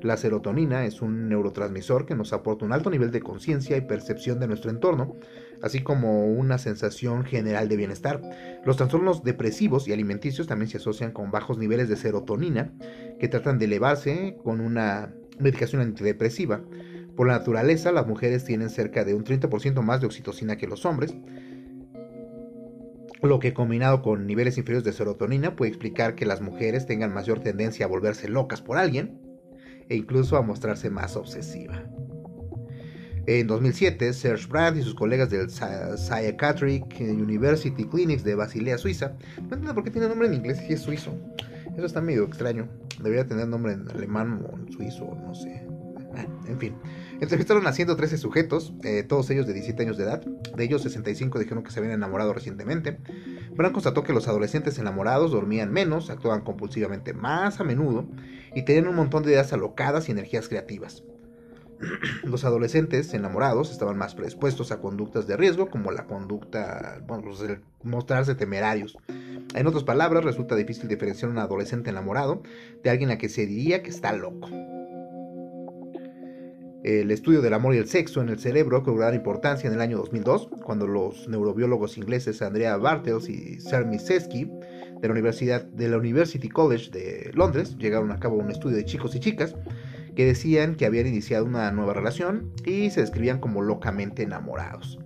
La 0.00 0.16
serotonina 0.16 0.86
es 0.86 1.02
un 1.02 1.28
neurotransmisor 1.28 2.06
que 2.06 2.14
nos 2.14 2.32
aporta 2.32 2.64
un 2.64 2.72
alto 2.72 2.90
nivel 2.90 3.10
de 3.10 3.20
conciencia 3.20 3.76
y 3.76 3.82
percepción 3.82 4.38
de 4.38 4.46
nuestro 4.46 4.70
entorno, 4.70 5.16
así 5.62 5.82
como 5.82 6.26
una 6.26 6.58
sensación 6.58 7.24
general 7.24 7.68
de 7.68 7.76
bienestar. 7.76 8.22
Los 8.64 8.76
trastornos 8.76 9.24
depresivos 9.24 9.88
y 9.88 9.92
alimenticios 9.92 10.46
también 10.46 10.70
se 10.70 10.78
asocian 10.78 11.10
con 11.12 11.30
bajos 11.30 11.58
niveles 11.58 11.88
de 11.88 11.96
serotonina, 11.96 12.72
que 13.18 13.28
tratan 13.28 13.58
de 13.58 13.64
elevarse 13.64 14.36
con 14.42 14.60
una 14.60 15.12
medicación 15.38 15.82
antidepresiva. 15.82 16.62
Por 17.16 17.28
la 17.28 17.38
naturaleza, 17.38 17.92
las 17.92 18.06
mujeres 18.06 18.44
tienen 18.44 18.70
cerca 18.70 19.04
de 19.04 19.14
un 19.14 19.24
30% 19.24 19.82
más 19.82 20.00
de 20.00 20.06
oxitocina 20.06 20.56
que 20.56 20.66
los 20.66 20.84
hombres 20.84 21.14
lo 23.28 23.38
que 23.38 23.54
combinado 23.54 24.02
con 24.02 24.26
niveles 24.26 24.58
inferiores 24.58 24.84
de 24.84 24.92
serotonina 24.92 25.56
puede 25.56 25.70
explicar 25.70 26.14
que 26.14 26.26
las 26.26 26.40
mujeres 26.40 26.86
tengan 26.86 27.12
mayor 27.12 27.40
tendencia 27.40 27.86
a 27.86 27.88
volverse 27.88 28.28
locas 28.28 28.60
por 28.60 28.78
alguien 28.78 29.20
e 29.88 29.96
incluso 29.96 30.36
a 30.36 30.42
mostrarse 30.42 30.90
más 30.90 31.16
obsesiva. 31.16 31.84
En 33.26 33.46
2007, 33.46 34.12
Serge 34.12 34.46
Brandt 34.48 34.78
y 34.78 34.82
sus 34.82 34.94
colegas 34.94 35.30
del 35.30 35.48
Psychiatric 35.48 36.84
University 37.00 37.84
Clinics 37.84 38.22
de 38.22 38.34
Basilea, 38.34 38.76
Suiza, 38.76 39.14
no 39.38 39.44
entiendo 39.44 39.74
por 39.74 39.82
qué 39.84 39.90
tiene 39.90 40.08
nombre 40.08 40.28
en 40.28 40.34
inglés 40.34 40.58
si 40.58 40.74
es 40.74 40.80
suizo. 40.80 41.14
Eso 41.74 41.86
está 41.86 42.02
medio 42.02 42.24
extraño. 42.24 42.68
Debería 43.02 43.26
tener 43.26 43.48
nombre 43.48 43.72
en 43.72 43.88
alemán 43.90 44.44
o 44.46 44.58
en 44.58 44.70
suizo, 44.70 45.16
no 45.26 45.34
sé. 45.34 45.66
Ah, 46.14 46.26
en 46.46 46.58
fin. 46.58 46.74
Entrevistaron 47.20 47.66
a 47.66 47.72
113 47.72 48.18
sujetos, 48.18 48.72
eh, 48.82 49.02
todos 49.02 49.30
ellos 49.30 49.46
de 49.46 49.52
17 49.54 49.82
años 49.82 49.96
de 49.96 50.04
edad. 50.04 50.22
De 50.22 50.64
ellos, 50.64 50.82
65 50.82 51.38
dijeron 51.38 51.62
que 51.62 51.70
se 51.70 51.78
habían 51.78 51.94
enamorado 51.94 52.32
recientemente. 52.32 52.98
Brown 53.56 53.72
constató 53.72 54.02
que 54.02 54.12
los 54.12 54.28
adolescentes 54.28 54.78
enamorados 54.78 55.30
dormían 55.30 55.72
menos, 55.72 56.10
actuaban 56.10 56.42
compulsivamente 56.42 57.12
más 57.12 57.60
a 57.60 57.64
menudo 57.64 58.06
y 58.54 58.62
tenían 58.62 58.88
un 58.88 58.96
montón 58.96 59.22
de 59.22 59.30
ideas 59.30 59.52
alocadas 59.52 60.08
y 60.08 60.12
energías 60.12 60.48
creativas. 60.48 61.02
los 62.24 62.44
adolescentes 62.44 63.12
enamorados 63.14 63.70
estaban 63.70 63.96
más 63.96 64.14
predispuestos 64.14 64.72
a 64.72 64.80
conductas 64.80 65.26
de 65.26 65.36
riesgo, 65.36 65.68
como 65.70 65.90
la 65.90 66.06
conducta, 66.06 67.00
bueno, 67.06 67.24
pues 67.24 67.40
el 67.40 67.60
mostrarse 67.82 68.34
temerarios. 68.34 68.96
En 69.54 69.66
otras 69.66 69.84
palabras, 69.84 70.24
resulta 70.24 70.56
difícil 70.56 70.88
diferenciar 70.88 71.30
un 71.30 71.38
adolescente 71.38 71.90
enamorado 71.90 72.42
de 72.82 72.90
alguien 72.90 73.10
a 73.10 73.18
que 73.18 73.28
se 73.28 73.46
diría 73.46 73.82
que 73.82 73.90
está 73.90 74.12
loco. 74.12 74.48
El 76.84 77.10
estudio 77.10 77.40
del 77.40 77.54
amor 77.54 77.74
y 77.74 77.78
el 77.78 77.88
sexo 77.88 78.20
en 78.20 78.28
el 78.28 78.38
cerebro 78.38 78.82
cobró 78.82 79.00
gran 79.00 79.14
importancia 79.14 79.68
en 79.68 79.72
el 79.72 79.80
año 79.80 79.96
2002, 79.96 80.48
cuando 80.62 80.86
los 80.86 81.26
neurobiólogos 81.28 81.96
ingleses 81.96 82.42
Andrea 82.42 82.76
Bartels 82.76 83.30
y 83.30 83.58
Sermi 83.58 83.98
Seski 83.98 84.50
de 85.00 85.08
la, 85.08 85.12
Universidad, 85.12 85.64
de 85.64 85.88
la 85.88 85.96
University 85.96 86.50
College 86.50 86.90
de 86.90 87.30
Londres 87.32 87.78
llegaron 87.78 88.12
a 88.12 88.20
cabo 88.20 88.36
un 88.36 88.50
estudio 88.50 88.76
de 88.76 88.84
chicos 88.84 89.14
y 89.14 89.20
chicas 89.20 89.54
que 90.14 90.26
decían 90.26 90.74
que 90.74 90.84
habían 90.84 91.06
iniciado 91.06 91.46
una 91.46 91.72
nueva 91.72 91.94
relación 91.94 92.52
y 92.66 92.90
se 92.90 93.00
describían 93.00 93.40
como 93.40 93.62
locamente 93.62 94.22
enamorados. 94.22 94.98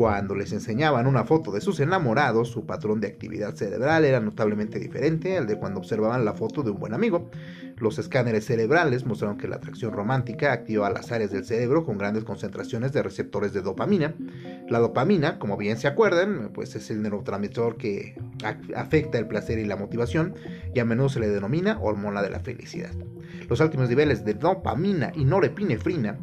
Cuando 0.00 0.34
les 0.34 0.50
enseñaban 0.54 1.06
una 1.06 1.24
foto 1.24 1.52
de 1.52 1.60
sus 1.60 1.78
enamorados, 1.78 2.48
su 2.48 2.64
patrón 2.64 3.02
de 3.02 3.08
actividad 3.08 3.54
cerebral 3.54 4.06
era 4.06 4.18
notablemente 4.18 4.78
diferente 4.78 5.36
al 5.36 5.46
de 5.46 5.58
cuando 5.58 5.78
observaban 5.78 6.24
la 6.24 6.32
foto 6.32 6.62
de 6.62 6.70
un 6.70 6.78
buen 6.78 6.94
amigo. 6.94 7.28
Los 7.76 7.98
escáneres 7.98 8.46
cerebrales 8.46 9.04
mostraron 9.04 9.36
que 9.36 9.46
la 9.46 9.56
atracción 9.56 9.92
romántica 9.92 10.54
activa 10.54 10.88
las 10.88 11.12
áreas 11.12 11.32
del 11.32 11.44
cerebro 11.44 11.84
con 11.84 11.98
grandes 11.98 12.24
concentraciones 12.24 12.94
de 12.94 13.02
receptores 13.02 13.52
de 13.52 13.60
dopamina. 13.60 14.14
La 14.70 14.78
dopamina, 14.78 15.38
como 15.38 15.58
bien 15.58 15.76
se 15.76 15.86
acuerdan, 15.86 16.50
pues 16.54 16.74
es 16.76 16.90
el 16.90 17.02
neurotransmisor 17.02 17.76
que 17.76 18.14
afecta 18.74 19.18
el 19.18 19.26
placer 19.26 19.58
y 19.58 19.66
la 19.66 19.76
motivación 19.76 20.32
y 20.74 20.80
a 20.80 20.86
menudo 20.86 21.10
se 21.10 21.20
le 21.20 21.28
denomina 21.28 21.78
hormona 21.78 22.22
de 22.22 22.30
la 22.30 22.40
felicidad. 22.40 22.94
Los 23.50 23.60
altos 23.60 23.86
niveles 23.86 24.24
de 24.24 24.32
dopamina 24.32 25.12
y 25.14 25.26
norepinefrina 25.26 26.18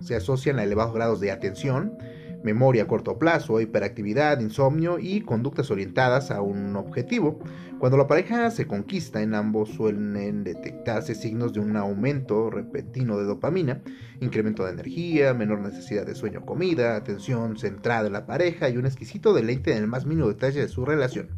se 0.00 0.14
asocian 0.14 0.58
a 0.58 0.64
elevados 0.64 0.92
grados 0.92 1.20
de 1.20 1.30
atención, 1.30 1.96
memoria 2.44 2.84
a 2.84 2.86
corto 2.86 3.18
plazo, 3.18 3.60
hiperactividad, 3.60 4.38
insomnio 4.40 4.98
y 5.00 5.22
conductas 5.22 5.70
orientadas 5.70 6.30
a 6.30 6.42
un 6.42 6.76
objetivo. 6.76 7.40
Cuando 7.78 7.96
la 7.96 8.06
pareja 8.06 8.50
se 8.50 8.66
conquista, 8.66 9.22
en 9.22 9.34
ambos 9.34 9.70
suelen 9.70 10.44
detectarse 10.44 11.14
signos 11.14 11.52
de 11.52 11.60
un 11.60 11.76
aumento 11.76 12.50
repentino 12.50 13.18
de 13.18 13.24
dopamina, 13.24 13.82
incremento 14.20 14.64
de 14.64 14.72
energía, 14.72 15.34
menor 15.34 15.60
necesidad 15.60 16.06
de 16.06 16.14
sueño 16.14 16.40
o 16.40 16.46
comida, 16.46 16.96
atención 16.96 17.56
centrada 17.56 18.06
en 18.06 18.12
la 18.12 18.26
pareja 18.26 18.68
y 18.68 18.76
un 18.76 18.86
exquisito 18.86 19.32
deleite 19.32 19.72
en 19.72 19.78
el 19.78 19.86
más 19.88 20.06
mínimo 20.06 20.28
detalle 20.28 20.60
de 20.60 20.68
su 20.68 20.84
relación. 20.84 21.30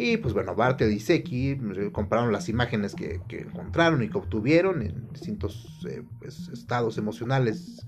Y 0.00 0.16
pues 0.18 0.32
bueno, 0.32 0.54
Bartel 0.54 0.92
y 0.92 1.00
Seki 1.00 1.50
eh, 1.50 1.90
compararon 1.92 2.32
las 2.32 2.48
imágenes 2.48 2.94
que, 2.94 3.20
encontraron 3.30 4.00
y 4.02 4.08
que 4.08 4.16
obtuvieron 4.16 4.80
en 4.80 5.08
distintos 5.12 5.84
eh, 5.88 6.04
pues, 6.20 6.48
estados 6.52 6.98
emocionales 6.98 7.84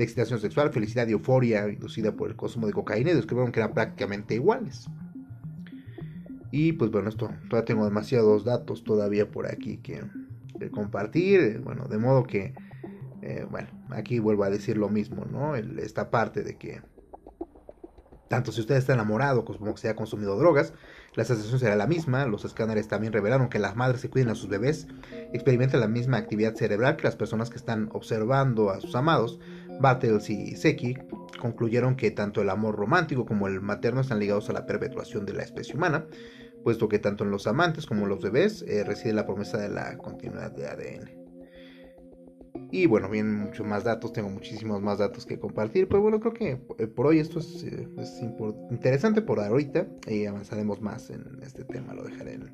de 0.00 0.04
excitación 0.04 0.40
sexual, 0.40 0.72
felicidad 0.72 1.06
y 1.08 1.12
euforia 1.12 1.68
inducida 1.68 2.12
por 2.12 2.30
el 2.30 2.36
consumo 2.36 2.66
de 2.66 2.72
cocaína 2.72 3.10
y 3.10 3.14
descubrieron 3.14 3.52
que 3.52 3.60
eran 3.60 3.74
prácticamente 3.74 4.34
iguales. 4.34 4.86
Y 6.50 6.72
pues 6.72 6.90
bueno, 6.90 7.10
esto 7.10 7.30
todavía 7.50 7.66
tengo 7.66 7.84
demasiados 7.84 8.46
datos 8.46 8.82
todavía 8.82 9.30
por 9.30 9.46
aquí 9.46 9.76
que, 9.76 10.02
compartir. 10.70 11.60
Bueno, 11.60 11.84
de 11.84 11.98
modo 11.98 12.24
que, 12.24 12.54
eh, 13.20 13.46
bueno, 13.50 13.68
aquí 13.90 14.20
vuelvo 14.20 14.44
a 14.44 14.50
decir 14.50 14.78
lo 14.78 14.88
mismo, 14.88 15.26
¿no? 15.26 15.54
esta 15.54 16.10
parte 16.10 16.42
de 16.42 16.56
que 16.56 16.80
tanto 18.28 18.52
si 18.52 18.60
usted 18.60 18.76
está 18.76 18.94
enamorado 18.94 19.44
como 19.44 19.74
que 19.74 19.80
se 19.80 19.88
ha 19.88 19.96
consumido 19.96 20.38
drogas, 20.38 20.72
la 21.14 21.24
sensación 21.24 21.58
será 21.58 21.74
la 21.74 21.88
misma. 21.88 22.24
Los 22.26 22.44
escáneres 22.44 22.86
también 22.86 23.12
revelaron 23.12 23.48
que 23.48 23.58
las 23.58 23.74
madres 23.74 24.00
que 24.02 24.08
cuiden 24.08 24.28
a 24.28 24.36
sus 24.36 24.48
bebés 24.48 24.86
experimentan 25.32 25.80
la 25.80 25.88
misma 25.88 26.18
actividad 26.18 26.54
cerebral 26.54 26.96
que 26.96 27.02
las 27.02 27.16
personas 27.16 27.50
que 27.50 27.56
están 27.56 27.88
observando 27.92 28.70
a 28.70 28.80
sus 28.80 28.94
amados. 28.94 29.40
Battles 29.80 30.28
y 30.30 30.56
Seki 30.56 30.96
concluyeron 31.40 31.96
que 31.96 32.10
tanto 32.10 32.42
el 32.42 32.50
amor 32.50 32.76
romántico 32.76 33.24
como 33.24 33.48
el 33.48 33.60
materno 33.60 34.02
están 34.02 34.20
ligados 34.20 34.50
a 34.50 34.52
la 34.52 34.66
perpetuación 34.66 35.24
de 35.24 35.32
la 35.32 35.42
especie 35.42 35.74
humana, 35.74 36.06
puesto 36.62 36.88
que 36.88 36.98
tanto 36.98 37.24
en 37.24 37.30
los 37.30 37.46
amantes 37.46 37.86
como 37.86 38.02
en 38.02 38.10
los 38.10 38.22
bebés 38.22 38.62
eh, 38.68 38.84
reside 38.84 39.14
la 39.14 39.26
promesa 39.26 39.58
de 39.58 39.70
la 39.70 39.96
continuidad 39.96 40.52
de 40.52 40.66
ADN. 40.66 41.19
Y 42.72 42.86
bueno, 42.86 43.08
vienen 43.08 43.34
muchos 43.34 43.66
más 43.66 43.82
datos, 43.82 44.12
tengo 44.12 44.28
muchísimos 44.28 44.80
más 44.80 44.98
datos 44.98 45.26
que 45.26 45.40
compartir, 45.40 45.88
pero 45.88 46.02
bueno, 46.02 46.20
creo 46.20 46.32
que 46.32 46.60
eh, 46.78 46.86
por 46.86 47.06
hoy 47.06 47.18
esto 47.18 47.40
es, 47.40 47.64
eh, 47.64 47.88
interesante 48.70 49.22
por 49.22 49.40
ahorita 49.40 49.88
y 50.06 50.26
avanzaremos 50.26 50.80
más 50.80 51.10
en 51.10 51.40
este 51.42 51.64
tema, 51.64 51.94
lo 51.94 52.04
dejaré 52.04 52.34
en 52.34 52.50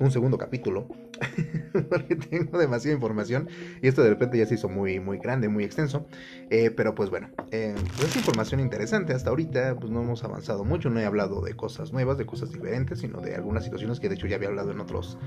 un 0.00 0.10
segundo 0.10 0.36
capítulo, 0.36 0.88
porque 1.90 2.16
tengo 2.16 2.58
demasiada 2.58 2.94
información 2.94 3.48
y 3.80 3.86
esto 3.86 4.02
de 4.02 4.10
repente 4.10 4.36
ya 4.36 4.46
se 4.46 4.54
hizo 4.54 4.68
muy, 4.68 4.98
muy 4.98 5.18
grande, 5.18 5.48
muy 5.48 5.62
extenso, 5.62 6.06
eh, 6.50 6.72
pero 6.72 6.96
pues 6.96 7.10
bueno, 7.10 7.30
pues 7.36 8.08
es 8.08 8.16
información 8.16 8.58
interesante, 8.58 9.12
hasta 9.12 9.30
ahorita 9.30 9.76
pues 9.76 9.92
no 9.92 10.02
hemos 10.02 10.24
avanzado 10.24 10.64
mucho, 10.64 10.90
no 10.90 10.98
he 10.98 11.04
hablado 11.04 11.40
de 11.40 11.54
cosas 11.54 11.92
nuevas, 11.92 12.18
de 12.18 12.26
cosas 12.26 12.50
diferentes, 12.50 12.98
sino 12.98 13.20
de 13.20 13.36
algunas 13.36 13.62
situaciones 13.62 14.00
que 14.00 14.08
de 14.08 14.16
hecho 14.16 14.26
ya 14.26 14.36
había 14.36 14.48
hablado 14.48 14.72
en 14.72 14.80
otros 14.80 15.18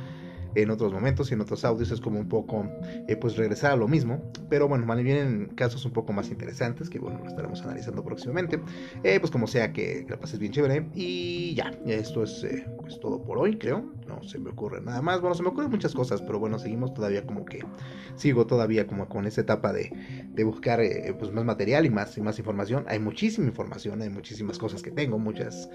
en 0.56 0.70
otros 0.72 0.94
momentos 0.94 1.30
y 1.30 1.34
en 1.34 1.42
otros 1.42 1.66
audios 1.66 1.92
es 1.92 2.00
como 2.00 2.20
un 2.20 2.28
poco 2.28 2.66
eh, 3.08 3.16
pues 3.16 3.36
regresar 3.36 3.72
a 3.74 3.76
lo 3.76 3.88
mismo. 3.88 4.32
Pero 4.50 4.68
bueno 4.68 4.86
vienen 4.96 5.48
casos 5.56 5.86
un 5.86 5.92
poco 5.92 6.14
más 6.14 6.30
interesantes 6.30 6.90
que 6.90 7.00
bueno 7.00 7.20
lo 7.20 7.28
estaremos 7.28 7.62
analizando 7.62 8.04
próximamente. 8.04 8.60
Eh, 9.04 9.20
pues 9.20 9.32
como 9.32 9.48
sea 9.48 9.74
que, 9.74 10.06
la 10.10 10.18
pases 10.18 10.40
bien 10.40 10.52
chévere. 10.52 10.88
Y 10.94 11.54
ya 11.56 11.72
esto 11.86 12.24
es 12.24 12.44
eh, 12.44 12.66
pues 12.80 13.00
todo 13.00 13.24
por 13.24 13.38
hoy 13.38 13.58
creo. 13.58 13.94
No 14.08 14.24
se 14.24 14.40
me 14.40 14.50
ocurre 14.50 14.82
nada 14.82 15.02
más. 15.02 15.22
Bueno 15.22 15.36
se 15.36 15.44
me 15.44 15.50
ocurren 15.50 15.70
muchas 15.70 15.94
cosas 15.94 16.22
pero 16.22 16.40
bueno 16.40 16.58
seguimos 16.58 16.94
todavía 16.94 17.26
como 17.26 17.46
que 17.46 17.64
sigo 18.16 18.48
todavía 18.48 18.88
como 18.88 19.10
con 19.10 19.28
esa 19.28 19.42
etapa 19.42 19.74
de, 19.74 19.92
de 20.30 20.44
buscar 20.44 20.80
pues 21.20 21.32
más 21.32 21.46
material 21.46 21.86
y 21.86 21.90
más 21.90 22.18
y 22.18 22.22
más 22.22 22.40
información. 22.40 22.86
Hay 22.88 23.00
muchísima 23.00 23.48
información 23.48 24.02
hay 24.02 24.10
muchísimas 24.10 24.58
cosas 24.58 24.82
que 24.82 24.92
tengo 24.92 25.20
muchas 25.20 25.70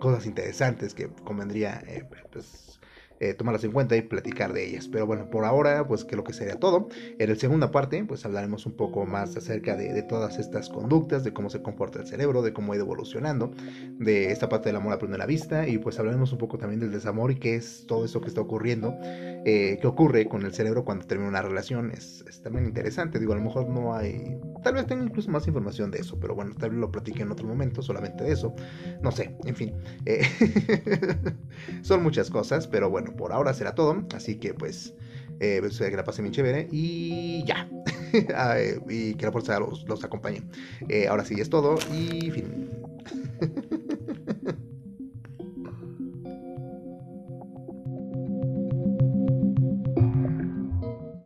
cosas 0.00 0.26
interesantes 0.26 0.94
que 0.94 1.08
convendría 1.24 1.82
pues 2.32 2.78
eh, 3.18 3.34
tomarlas 3.34 3.64
en 3.64 3.72
cuenta 3.72 3.96
y 3.96 4.02
platicar 4.02 4.52
de 4.52 4.66
ellas. 4.66 4.88
Pero 4.88 5.06
bueno, 5.06 5.30
por 5.30 5.44
ahora, 5.44 5.86
pues 5.86 6.06
lo 6.10 6.24
que 6.24 6.32
sería 6.32 6.56
todo. 6.56 6.88
En 7.18 7.28
la 7.28 7.36
segunda 7.36 7.70
parte, 7.70 8.04
pues 8.04 8.24
hablaremos 8.24 8.66
un 8.66 8.72
poco 8.72 9.06
más 9.06 9.36
acerca 9.36 9.76
de, 9.76 10.02
todas 10.02 10.38
estas 10.38 10.68
conductas, 10.68 11.24
de 11.24 11.32
cómo 11.32 11.50
se 11.50 11.62
comporta 11.62 12.00
el 12.00 12.06
cerebro, 12.06 12.42
de 12.42 12.52
cómo 12.52 12.72
ha 12.72 12.76
ido 12.76 12.84
evolucionando, 12.84 13.52
de 13.98 14.30
esta 14.30 14.48
parte 14.48 14.68
del 14.68 14.76
amor 14.76 14.92
a 14.92 14.98
primera 14.98 15.26
vista, 15.26 15.66
y 15.66 15.78
pues 15.78 15.98
hablaremos 15.98 16.32
un 16.32 16.38
poco 16.38 16.58
también 16.58 16.80
del 16.80 16.92
desamor 16.92 17.30
y 17.30 17.36
qué 17.36 17.54
es 17.54 17.84
todo 17.86 18.04
eso 18.04 18.20
que 18.20 18.28
está 18.28 18.40
ocurriendo, 18.40 18.96
eh, 19.02 19.78
qué 19.80 19.86
ocurre 19.86 20.28
con 20.28 20.44
el 20.44 20.52
cerebro 20.52 20.84
cuando 20.84 21.06
termina 21.06 21.30
una 21.30 21.42
relación. 21.42 21.90
Es, 21.90 22.24
también 22.42 22.66
interesante, 22.66 23.18
digo, 23.18 23.32
a 23.32 23.36
lo 23.36 23.42
mejor 23.42 23.68
no 23.68 23.94
hay, 23.94 24.38
tal 24.62 24.74
vez 24.74 24.86
tenga 24.86 25.04
incluso 25.04 25.30
más 25.30 25.46
información 25.46 25.90
de 25.90 25.98
eso, 25.98 26.18
pero 26.20 26.34
bueno, 26.34 26.54
tal 26.58 26.70
vez 26.70 26.78
lo 26.78 26.92
platique 26.92 27.22
en 27.22 27.32
otro 27.32 27.46
momento, 27.46 27.82
solamente 27.82 28.24
de 28.24 28.32
eso. 28.32 28.54
No 29.02 29.10
sé, 29.10 29.34
en 29.44 29.56
fin. 29.56 29.74
Eh, 30.04 30.22
son 31.82 32.02
muchas 32.02 32.30
cosas, 32.30 32.66
pero 32.68 32.90
bueno 32.90 33.05
por 33.14 33.32
ahora 33.32 33.54
será 33.54 33.74
todo. 33.74 34.04
Así 34.14 34.36
que 34.36 34.54
pues, 34.54 34.94
eh, 35.40 35.58
pues, 35.60 35.78
que 35.78 35.90
la 35.90 36.04
pasen 36.04 36.24
bien 36.24 36.34
chévere 36.34 36.68
y 36.70 37.44
ya. 37.44 37.68
y 38.88 39.14
que 39.14 39.26
la 39.26 39.32
fuerza 39.32 39.60
los, 39.60 39.84
los 39.88 40.04
acompañe. 40.04 40.42
Eh, 40.88 41.08
ahora 41.08 41.24
sí 41.24 41.34
es 41.40 41.50
todo 41.50 41.76
y 41.92 42.30
fin. 42.30 42.70